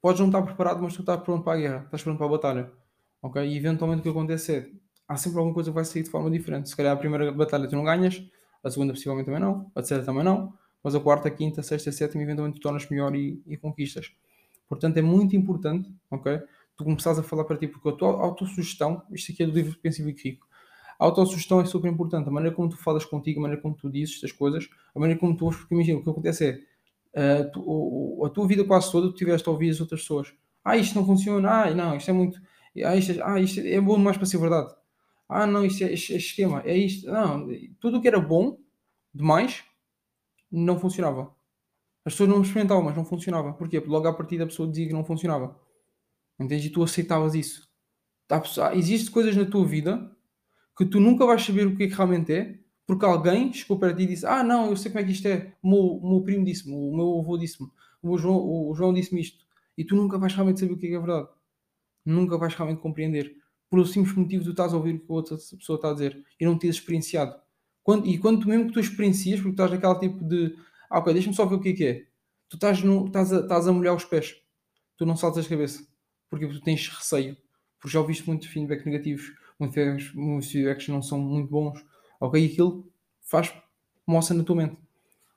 Podes 0.00 0.20
não 0.20 0.28
estar 0.28 0.40
preparado, 0.40 0.82
mas 0.82 0.94
tu 0.94 1.00
estás 1.00 1.20
pronto 1.20 1.44
para 1.44 1.52
a 1.52 1.60
guerra, 1.60 1.82
estás 1.84 2.02
pronto 2.02 2.16
para 2.16 2.26
a 2.26 2.30
batalha. 2.30 2.72
Ok? 3.20 3.44
E 3.44 3.56
eventualmente 3.56 4.00
o 4.00 4.02
que 4.02 4.08
acontece 4.08 4.54
é 4.54 4.70
há 5.06 5.16
sempre 5.16 5.38
alguma 5.38 5.54
coisa 5.54 5.70
que 5.70 5.74
vai 5.74 5.84
sair 5.84 6.02
de 6.02 6.10
forma 6.10 6.30
diferente. 6.30 6.68
Se 6.70 6.76
calhar 6.76 6.94
a 6.94 6.98
primeira 6.98 7.30
batalha 7.32 7.68
tu 7.68 7.76
não 7.76 7.84
ganhas, 7.84 8.22
a 8.62 8.70
segunda 8.70 8.92
possivelmente 8.94 9.26
também 9.26 9.40
não, 9.40 9.70
a 9.74 9.80
terceira 9.80 10.04
também 10.04 10.24
não, 10.24 10.54
mas 10.86 10.94
a 10.94 11.00
quarta, 11.00 11.26
a 11.26 11.30
quinta, 11.32 11.62
a 11.62 11.64
sexta, 11.64 11.90
a 11.90 11.92
sétima 11.92 12.22
eventualmente 12.22 12.60
tu 12.60 12.62
tornas 12.62 12.88
melhor 12.88 13.12
e, 13.16 13.42
e 13.44 13.56
conquistas. 13.56 14.12
Portanto, 14.68 14.96
é 14.96 15.02
muito 15.02 15.34
importante, 15.34 15.92
ok? 16.08 16.38
Tu 16.76 16.84
começares 16.84 17.18
a 17.18 17.24
falar 17.24 17.42
para 17.42 17.56
ti, 17.56 17.66
porque 17.66 17.88
a 17.88 17.92
tua 17.92 18.10
autossugestão, 18.10 19.02
isto 19.10 19.32
aqui 19.32 19.42
é 19.42 19.46
do 19.46 19.52
livro 19.52 19.76
Pensa 19.82 20.00
e 20.00 20.12
Rico, 20.12 20.46
a 20.96 21.04
autossugestão 21.04 21.60
é 21.60 21.64
super 21.64 21.90
importante, 21.90 22.28
a 22.28 22.30
maneira 22.30 22.54
como 22.54 22.68
tu 22.68 22.76
falas 22.76 23.04
contigo, 23.04 23.40
a 23.40 23.42
maneira 23.42 23.60
como 23.60 23.74
tu 23.74 23.90
dizes 23.90 24.14
estas 24.14 24.30
coisas, 24.30 24.68
a 24.94 25.00
maneira 25.00 25.18
como 25.18 25.36
tu 25.36 25.46
ouves, 25.46 25.58
porque 25.58 25.74
imagina, 25.74 25.98
o 25.98 26.04
que 26.04 26.08
acontece 26.08 26.64
é, 27.12 27.40
uh, 27.40 27.50
tu, 27.50 28.24
a 28.24 28.30
tua 28.30 28.46
vida 28.46 28.62
quase 28.62 28.92
toda 28.92 29.08
tu 29.08 29.16
tiveste 29.16 29.48
a 29.48 29.50
ouvir 29.50 29.70
as 29.70 29.80
outras 29.80 30.02
pessoas. 30.02 30.32
Ah, 30.64 30.76
isto 30.76 30.94
não 30.94 31.04
funciona, 31.04 31.50
ah, 31.50 31.74
não, 31.74 31.96
isto 31.96 32.08
é 32.08 32.14
muito, 32.14 32.40
ah, 32.84 32.94
isto, 32.94 33.10
é, 33.10 33.18
ah, 33.24 33.40
isto 33.40 33.58
é 33.58 33.80
bom 33.80 33.96
demais 33.96 34.16
para 34.16 34.26
ser 34.26 34.38
verdade. 34.38 34.72
Ah, 35.28 35.48
não, 35.48 35.66
isto 35.66 35.82
é, 35.82 35.92
isto 35.92 36.12
é 36.12 36.16
esquema, 36.16 36.62
é 36.64 36.76
isto. 36.76 37.10
Não, 37.10 37.48
tudo 37.80 37.98
o 37.98 38.00
que 38.00 38.06
era 38.06 38.20
bom 38.20 38.56
demais 39.12 39.64
não 40.50 40.78
funcionava. 40.78 41.34
As 42.04 42.12
pessoas 42.12 42.30
não 42.30 42.42
experimentavam, 42.42 42.84
mas 42.84 42.96
não 42.96 43.04
funcionava. 43.04 43.52
Porquê? 43.52 43.80
Porque 43.80 43.92
logo 43.92 44.06
à 44.06 44.12
partida 44.12 44.44
a 44.44 44.46
pessoa 44.46 44.68
dizia 44.68 44.86
que 44.86 44.92
não 44.92 45.04
funcionava. 45.04 45.58
Entende? 46.38 46.68
E 46.68 46.70
tu 46.70 46.82
aceitavas 46.82 47.34
isso. 47.34 47.68
Existem 48.74 49.12
coisas 49.12 49.36
na 49.36 49.44
tua 49.44 49.64
vida 49.64 50.16
que 50.76 50.84
tu 50.84 51.00
nunca 51.00 51.24
vais 51.24 51.42
saber 51.42 51.66
o 51.66 51.76
que 51.76 51.84
é 51.84 51.88
que 51.88 51.94
realmente 51.94 52.32
é, 52.32 52.58
porque 52.86 53.04
alguém 53.04 53.52
chegou 53.52 53.78
para 53.78 53.94
ti 53.94 54.02
e 54.04 54.06
disse: 54.06 54.26
Ah, 54.26 54.42
não, 54.44 54.70
eu 54.70 54.76
sei 54.76 54.90
como 54.90 55.00
é 55.00 55.04
que 55.04 55.12
isto 55.12 55.26
é. 55.26 55.54
O 55.62 55.68
meu, 55.68 55.78
o 55.78 56.10
meu 56.10 56.22
primo 56.22 56.44
disse-me, 56.44 56.74
o 56.74 56.94
meu 56.94 57.18
avô 57.18 57.36
disse-me, 57.36 57.68
o 58.02 58.16
João, 58.18 58.68
o 58.68 58.74
João 58.74 58.92
disse-me 58.92 59.20
isto. 59.20 59.44
E 59.76 59.84
tu 59.84 59.96
nunca 59.96 60.18
vais 60.18 60.32
realmente 60.34 60.60
saber 60.60 60.72
o 60.72 60.78
que 60.78 60.86
é 60.86 60.90
que 60.90 60.94
é 60.94 60.98
verdade. 60.98 61.28
Nunca 62.04 62.38
vais 62.38 62.54
realmente 62.54 62.80
compreender 62.80 63.36
por 63.68 63.80
o 63.80 63.86
simples 63.86 64.14
motivo 64.14 64.42
de 64.42 64.50
tu 64.50 64.52
estás 64.52 64.72
a 64.72 64.76
ouvir 64.76 64.94
o 64.94 65.00
que 65.00 65.10
a 65.10 65.14
outra 65.14 65.36
pessoa 65.36 65.76
está 65.76 65.90
a 65.90 65.92
dizer 65.92 66.24
e 66.38 66.44
não 66.44 66.56
teres 66.56 66.76
experienciado. 66.76 67.34
Quando, 67.86 68.04
e 68.08 68.18
quando 68.18 68.44
mesmo 68.48 68.66
que 68.66 68.72
tu 68.72 68.80
experiencias, 68.80 69.38
porque 69.38 69.52
estás 69.52 69.70
naquele 69.70 70.00
tipo 70.00 70.24
de 70.24 70.56
ah, 70.90 70.98
ok, 70.98 71.12
deixa-me 71.12 71.36
só 71.36 71.46
ver 71.46 71.54
o 71.54 71.60
que 71.60 71.68
é 71.68 71.72
que 71.72 71.84
é. 71.84 72.06
Tu 72.48 72.56
estás, 72.56 72.82
no, 72.82 73.06
estás, 73.06 73.32
a, 73.32 73.38
estás 73.38 73.68
a 73.68 73.72
molhar 73.72 73.94
os 73.94 74.04
pés, 74.04 74.42
tu 74.96 75.06
não 75.06 75.14
saltas 75.14 75.46
a 75.46 75.48
cabeça, 75.48 75.86
porque 76.28 76.48
tu 76.48 76.60
tens 76.60 76.88
receio, 76.88 77.36
porque 77.78 77.92
já 77.92 78.00
ouviste 78.00 78.26
muitos 78.26 78.48
feedback 78.48 78.84
negativos, 78.84 79.32
muitos 79.56 80.12
muitos 80.14 80.50
feedbacks 80.50 80.88
não 80.88 81.00
são 81.00 81.20
muito 81.20 81.48
bons, 81.48 81.80
ok? 82.18 82.42
E 82.42 82.50
aquilo 82.50 82.90
faz 83.20 83.54
moça 84.04 84.34
na 84.34 84.42
tua 84.42 84.56
mente. 84.56 84.76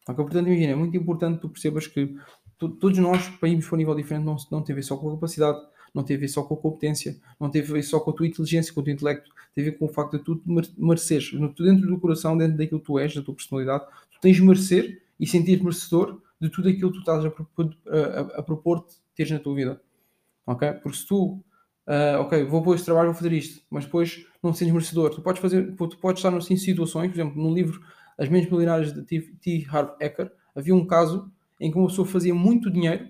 Ok? 0.08 0.16
Portanto, 0.16 0.48
imagina, 0.48 0.72
é 0.72 0.76
muito 0.76 0.98
importante 0.98 1.42
tu 1.42 1.50
percebas 1.50 1.86
que 1.86 2.18
tu, 2.58 2.70
todos 2.70 2.98
nós, 2.98 3.30
para 3.30 3.48
irmos 3.48 3.68
para 3.68 3.76
um 3.76 3.78
nível 3.78 3.94
diferente, 3.94 4.26
não, 4.26 4.38
não 4.52 4.64
tem 4.64 4.74
a 4.74 4.76
ver 4.78 4.84
só 4.84 4.98
com 4.98 5.08
a 5.10 5.14
capacidade, 5.14 5.60
não 5.94 6.04
tem 6.04 6.18
a 6.18 6.20
ver 6.20 6.28
só 6.28 6.42
com 6.42 6.56
a 6.56 6.58
competência, 6.58 7.16
não 7.40 7.52
tem 7.52 7.62
a 7.62 7.66
ver 7.66 7.84
só 7.84 8.00
com 8.00 8.10
a 8.10 8.14
tua 8.14 8.26
inteligência, 8.26 8.74
com 8.74 8.82
o 8.82 8.84
teu 8.84 8.92
intelecto, 8.92 9.30
tem 9.54 9.64
a 9.64 9.72
ver 9.72 9.78
com 9.78 9.86
o 9.86 9.90
facto 9.90 10.18
de 10.18 10.24
tu 10.24 10.42
mereceres, 10.78 11.32
dentro 11.32 11.88
do 11.88 12.00
coração, 12.00 12.38
dentro 12.38 12.58
daquilo 12.58 12.80
que 12.80 12.86
tu 12.86 13.00
és, 13.00 13.14
da 13.14 13.22
tua 13.22 13.36
personalidade, 13.36 13.86
tu 14.12 14.20
tens 14.22 14.36
de 14.36 14.44
merecer 14.44 15.02
e 15.20 15.28
sentir 15.28 15.62
merecedor 15.62 16.22
de 16.40 16.50
tudo 16.50 16.70
aquilo 16.70 16.92
que 16.92 16.98
tu 16.98 17.00
estás 17.00 17.26
a, 17.26 17.30
propor, 17.30 17.76
a, 17.88 18.40
a 18.40 18.44
propor-te 18.44 18.96
teres 19.16 19.32
na 19.32 19.40
tua 19.40 19.56
vida. 19.56 19.82
Ok? 20.46 20.72
Porque 20.74 20.98
se 20.98 21.08
tu, 21.08 21.44
uh, 21.88 22.20
ok, 22.22 22.46
vou 22.46 22.62
pôr 22.64 22.76
este 22.76 22.86
trabalho, 22.86 23.08
vou 23.08 23.16
fazer 23.16 23.34
isto, 23.34 23.62
mas 23.70 23.86
depois 23.86 24.26
não 24.42 24.52
te 24.52 24.60
sentes 24.60 24.74
merecedor, 24.74 25.10
tu 25.10 25.22
podes 25.22 25.42
fazer, 25.42 25.76
tu 25.76 25.98
podes 25.98 26.20
estar 26.20 26.36
assim, 26.36 26.54
em 26.54 26.58
situações, 26.58 27.10
por 27.10 27.16
exemplo, 27.16 27.42
no 27.42 27.54
livro 27.54 27.82
As 28.18 28.30
Mentes 28.30 28.50
Milionárias 28.50 28.94
de 28.94 29.04
T. 29.04 29.22
T. 29.42 29.68
Harv 29.70 29.92
Eker, 30.00 30.32
havia 30.56 30.74
um 30.74 30.86
caso 30.86 31.32
em 31.60 31.70
que 31.70 31.78
uma 31.78 31.88
pessoa 31.88 32.08
fazia 32.08 32.34
muito 32.34 32.72
dinheiro 32.72 33.10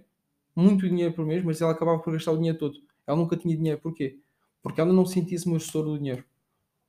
muito 0.60 0.88
dinheiro 0.88 1.14
por 1.14 1.26
mês, 1.26 1.44
mas 1.44 1.62
ela 1.62 1.72
acabava 1.72 2.00
por 2.00 2.12
gastar 2.14 2.32
o 2.32 2.38
dinheiro 2.38 2.58
todo. 2.58 2.78
Ela 3.08 3.18
nunca 3.18 3.38
tinha 3.38 3.56
dinheiro. 3.56 3.80
Porquê? 3.80 4.20
Porque 4.62 4.82
ela 4.82 4.92
não 4.92 5.06
sentia-se 5.06 5.48
merecedora 5.48 5.88
do 5.88 5.98
dinheiro. 5.98 6.24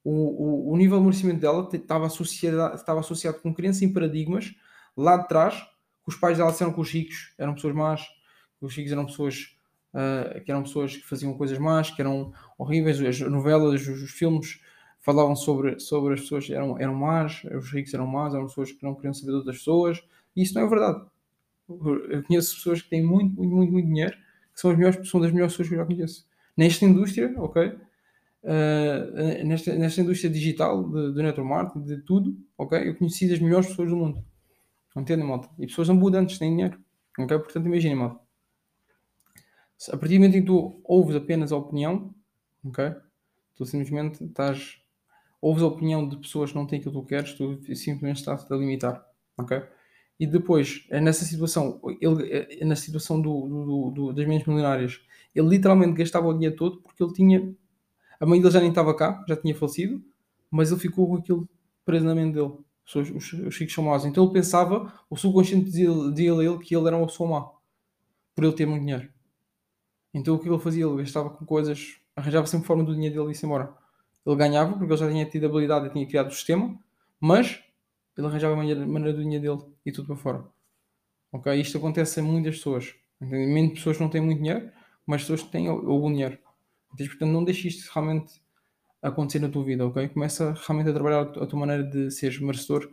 O, 0.03 0.11
o, 0.11 0.73
o, 0.73 0.77
nível 0.77 0.99
de 0.99 1.05
merecimento 1.05 1.41
dela 1.41 1.69
estava 1.73 2.07
associado, 2.07 2.75
estava 2.75 3.01
associado 3.01 3.39
com 3.41 3.53
crença 3.53 3.85
em 3.85 3.93
paradigmas 3.93 4.55
lá 4.97 5.19
de 5.19 5.29
trás, 5.29 5.55
que 5.55 6.09
os 6.09 6.17
pais 6.17 6.39
dela 6.39 6.51
disseram 6.51 6.73
que 6.73 6.81
os 6.81 6.91
ricos 6.91 7.35
eram 7.37 7.55
pessoas 7.55 7.75
más, 7.75 8.03
que 8.59 8.65
os 8.65 8.75
ricos 8.75 8.93
eram 8.93 9.07
pessoas 9.07 9.57
uh, 9.95 10.43
que 10.43 10.51
eram 10.51 10.63
pessoas 10.63 10.97
que 10.97 11.07
faziam 11.07 11.35
coisas 11.35 11.59
más, 11.59 11.91
que 11.91 12.01
eram 12.01 12.33
horríveis, 12.59 13.01
as 13.01 13.21
novelas, 13.21 13.83
os, 13.83 14.03
os 14.03 14.11
filmes 14.11 14.61
falavam 15.01 15.35
sobre, 15.35 15.79
sobre 15.81 16.15
as 16.15 16.21
pessoas 16.21 16.49
eram, 16.51 16.79
eram 16.79 16.95
más, 16.95 17.43
os 17.45 17.71
ricos 17.71 17.93
eram 17.95 18.07
más, 18.07 18.35
eram 18.35 18.47
pessoas 18.47 18.73
que 18.73 18.83
não 18.83 18.95
queriam 18.95 19.15
saber 19.15 19.33
de 19.33 19.39
outras 19.39 19.59
pessoas, 19.59 20.03
e 20.37 20.43
isso 20.43 20.55
não 20.55 20.63
é 20.63 20.69
verdade. 20.69 21.05
Eu 21.69 22.23
conheço 22.25 22.57
pessoas 22.57 22.83
que 22.83 22.91
têm 22.91 23.05
muito, 23.05 23.35
muito, 23.35 23.55
muito, 23.55 23.73
muito 23.73 23.87
dinheiro, 23.87 24.17
que 24.53 24.61
são 24.61 24.71
as 24.71 24.77
melhores, 24.77 25.09
são 25.09 25.21
das 25.21 25.33
melhores 25.33 25.53
pessoas 25.53 25.69
que 25.69 25.75
eu 25.75 25.79
já 25.79 25.87
conheço. 25.87 26.30
Nesta 26.61 26.85
indústria, 26.85 27.33
ok? 27.39 27.69
Uh, 28.43 29.47
nesta, 29.47 29.75
nesta 29.77 30.03
indústria 30.03 30.29
digital, 30.29 30.83
do 30.83 31.23
network 31.23 31.49
marketing, 31.49 31.87
de 31.87 32.03
tudo, 32.03 32.37
ok? 32.59 32.87
Eu 32.87 32.95
conheci 32.97 33.27
das 33.27 33.39
melhores 33.39 33.69
pessoas 33.69 33.89
do 33.89 33.97
mundo. 33.97 34.23
Entendem, 34.95 35.27
malta? 35.27 35.49
E 35.59 35.67
pessoas 35.67 35.89
abundantes, 35.89 36.39
têm 36.39 36.51
dinheiro. 36.51 36.79
Ok? 37.19 37.39
Portanto, 37.39 37.65
imagina, 37.65 37.97
malta. 37.97 38.21
A 39.91 39.97
partir 39.97 40.17
do 40.17 40.21
momento 40.21 40.37
em 40.37 40.41
que 40.41 40.47
tu 40.49 40.83
ouves 40.85 41.17
apenas 41.17 41.51
a 41.51 41.57
opinião, 41.57 42.15
ok? 42.63 42.95
Tu 43.57 43.65
simplesmente 43.65 44.23
estás. 44.23 44.83
Ouves 45.41 45.63
a 45.63 45.67
opinião 45.67 46.07
de 46.07 46.19
pessoas 46.19 46.51
que 46.51 46.59
não 46.59 46.67
têm 46.67 46.79
aquilo 46.79 46.93
que 46.93 47.01
tu 47.01 47.07
queres, 47.07 47.33
tu 47.33 47.59
simplesmente 47.75 48.19
estás 48.19 48.53
a 48.53 48.55
limitar, 48.55 49.03
ok? 49.39 49.63
E 50.21 50.27
depois, 50.27 50.85
é 50.91 51.01
nessa 51.01 51.25
situação, 51.25 51.81
ele, 51.99 52.31
é 52.61 52.63
na 52.67 52.77
situação 52.77 53.19
do, 53.23 53.49
do, 53.49 53.91
do, 53.91 54.13
das 54.13 54.27
mentes 54.27 54.47
milionárias, 54.47 55.01
ele 55.35 55.49
literalmente 55.49 55.95
gastava 55.95 56.29
o 56.29 56.35
dinheiro 56.35 56.55
todo 56.57 56.83
porque 56.83 57.03
ele 57.03 57.15
tinha. 57.15 57.55
A 58.21 58.27
mãe 58.27 58.39
dele 58.39 58.53
já 58.53 58.61
nem 58.61 58.69
estava 58.69 58.95
cá, 58.95 59.25
já 59.27 59.35
tinha 59.35 59.55
falecido, 59.55 60.05
mas 60.51 60.71
ele 60.71 60.79
ficou 60.79 61.09
com 61.09 61.15
aquilo 61.17 61.49
preso 61.87 62.05
na 62.05 62.15
mente 62.15 62.35
dele. 62.35 62.53
Os, 62.95 63.33
os, 63.33 63.33
os 63.33 63.73
são 63.73 63.85
maus. 63.85 64.05
Então 64.05 64.25
ele 64.25 64.33
pensava, 64.35 64.93
o 65.09 65.17
subconsciente 65.17 65.65
dizia, 65.65 65.89
dizia 66.11 66.33
ele 66.33 66.59
que 66.59 66.77
ele 66.77 66.87
era 66.87 66.99
uma 66.99 67.07
pessoa 67.07 67.31
má, 67.31 67.51
por 68.35 68.45
ele 68.45 68.53
ter 68.53 68.67
muito 68.67 68.83
dinheiro. 68.83 69.09
Então 70.13 70.35
o 70.35 70.39
que 70.39 70.51
ele 70.51 70.59
fazia? 70.59 70.85
Ele 70.85 70.99
gastava 70.99 71.31
com 71.31 71.47
coisas, 71.47 71.99
arranjava 72.15 72.47
sempre 72.47 72.67
forma 72.67 72.85
do 72.85 72.93
dinheiro 72.93 73.15
dele 73.15 73.31
ir-se 73.31 73.47
embora. 73.47 73.73
Ele 74.27 74.37
ganhava 74.37 74.73
porque 74.73 74.93
ele 74.93 75.01
já 75.01 75.09
tinha 75.09 75.25
tido 75.25 75.47
habilidade 75.47 75.87
e 75.87 75.91
tinha 75.91 76.07
criado 76.07 76.29
o 76.29 76.35
sistema, 76.35 76.79
mas 77.19 77.63
ele 78.17 78.27
arranjava 78.27 78.55
a 78.55 78.57
maneira, 78.57 78.87
maneira 78.87 79.17
do 79.17 79.23
dinheiro 79.23 79.59
dele 79.59 79.73
e 79.85 79.93
tudo 79.93 80.07
para 80.07 80.17
fora. 80.17 80.45
Ok? 81.33 81.61
Isto 81.61 81.79
acontece 81.79 82.21
a 82.21 82.23
muitas 82.23 82.57
pessoas. 82.57 82.95
Menos 83.21 83.75
pessoas 83.75 83.97
que 83.97 84.03
não 84.03 84.11
têm 84.11 84.21
muito 84.21 84.39
dinheiro, 84.39 84.71
mas 85.07 85.23
pessoas 85.23 85.43
que 85.43 85.51
têm 85.51 85.69
algum 85.69 86.11
dinheiro. 86.11 86.39
Portanto, 86.97 87.31
não 87.31 87.45
deixes 87.45 87.77
isto 87.77 87.91
realmente 87.93 88.41
acontecer 89.03 89.39
na 89.39 89.49
tua 89.49 89.65
vida, 89.65 89.87
ok? 89.87 90.09
Começa 90.09 90.53
realmente 90.67 90.91
a 90.91 90.93
trabalhar 90.93 91.21
a 91.21 91.47
tua 91.47 91.59
maneira 91.59 91.85
de 91.85 92.11
seres 92.11 92.39
merecedor 92.41 92.91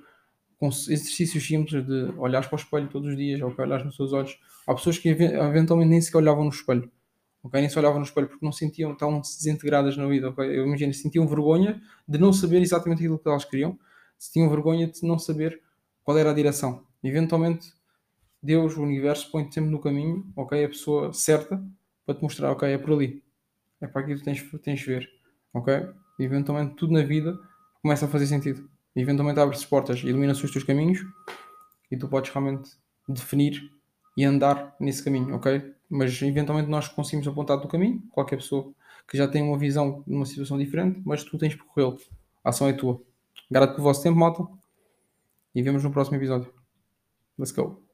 com 0.58 0.68
exercícios 0.70 1.46
simples 1.46 1.86
de 1.86 2.14
olhares 2.18 2.48
para 2.48 2.56
o 2.56 2.60
espelho 2.60 2.88
todos 2.88 3.10
os 3.10 3.18
dias, 3.18 3.42
ok? 3.42 3.64
Olhares 3.66 3.86
nos 3.86 3.98
teus 3.98 4.14
olhos. 4.14 4.40
Há 4.66 4.74
pessoas 4.74 4.98
que 4.98 5.10
eventualmente 5.10 5.90
nem 5.90 6.02
sequer 6.02 6.18
olhavam 6.18 6.44
no 6.44 6.50
espelho, 6.50 6.92
ok? 7.44 7.60
Nem 7.60 7.70
se 7.70 7.78
olhavam 7.78 8.00
no 8.00 8.06
espelho 8.06 8.28
porque 8.28 8.46
não 8.46 8.52
sentiam, 8.52 8.96
tão 8.96 9.20
desintegradas 9.20 9.98
na 9.98 10.08
vida, 10.08 10.30
ok? 10.30 10.46
Eu 10.46 10.66
imagino, 10.66 10.94
sentiam 10.94 11.28
vergonha 11.28 11.82
de 12.08 12.18
não 12.18 12.34
saber 12.34 12.62
exatamente 12.62 13.00
aquilo 13.00 13.20
que 13.20 13.28
elas 13.28 13.46
queriam 13.46 13.78
se 14.18 14.32
tinham 14.32 14.50
vergonha 14.50 14.88
de 14.88 15.06
não 15.06 15.20
saber 15.20 15.62
qual 16.04 16.18
era 16.18 16.32
a 16.32 16.34
direção. 16.34 16.84
Eventualmente, 17.04 17.74
Deus, 18.42 18.78
o 18.78 18.84
universo, 18.84 19.32
põe-te 19.32 19.56
sempre 19.56 19.70
no 19.72 19.80
caminho, 19.80 20.26
ok? 20.36 20.64
A 20.64 20.70
pessoa 20.70 21.14
certa 21.14 21.64
para 22.06 22.16
te 22.16 22.22
mostrar, 22.22 22.52
ok, 22.52 22.68
é 22.70 22.78
por 22.78 22.94
ali. 22.94 23.24
É 23.82 23.88
para 23.88 24.02
aqui 24.02 24.14
que 24.14 24.22
tu 24.22 24.26
tens, 24.26 24.44
tens 24.64 24.80
de 24.80 24.86
ver, 24.86 25.10
ok? 25.54 25.90
Eventualmente, 26.20 26.76
tudo 26.76 26.94
na 26.94 27.04
vida 27.04 27.38
começa 27.82 28.06
a 28.06 28.10
fazer 28.10 28.28
sentido. 28.28 28.70
Eventualmente, 28.96 29.40
abre-se 29.40 29.68
portas, 29.68 30.00
ilumina-se 30.04 30.44
os 30.44 30.52
teus 30.52 30.64
caminhos 30.64 31.06
e 31.92 31.98
tu 31.98 32.08
podes 32.08 32.32
realmente 32.32 32.72
definir 33.08 33.72
e 34.16 34.26
andar 34.26 34.76
nesse 34.80 35.04
caminho, 35.04 35.36
ok? 35.36 35.74
Mas 35.90 36.22
eventualmente 36.22 36.70
nós 36.70 36.88
conseguimos 36.88 37.28
apontar 37.28 37.58
do 37.58 37.68
caminho, 37.68 38.02
qualquer 38.12 38.38
pessoa 38.38 38.74
que 39.08 39.18
já 39.18 39.28
tem 39.28 39.42
uma 39.44 39.58
visão 39.58 40.04
de 40.06 40.14
uma 40.14 40.26
situação 40.26 40.58
diferente, 40.58 41.02
mas 41.06 41.24
tu 41.24 41.38
tens 41.38 41.54
que 41.54 41.64
percorrê-lo. 41.64 41.98
A 42.44 42.50
ação 42.50 42.68
é 42.68 42.74
tua. 42.74 43.02
Grato 43.50 43.74
pelo 43.74 43.84
vosso 43.84 44.04
tempo, 44.04 44.20
malta. 44.20 44.44
e 45.56 45.62
vemos 45.64 45.84
no 45.84 45.92
próximo 45.92 46.18
episódio. 46.18 46.54
Let's 47.38 47.52
go. 47.52 47.87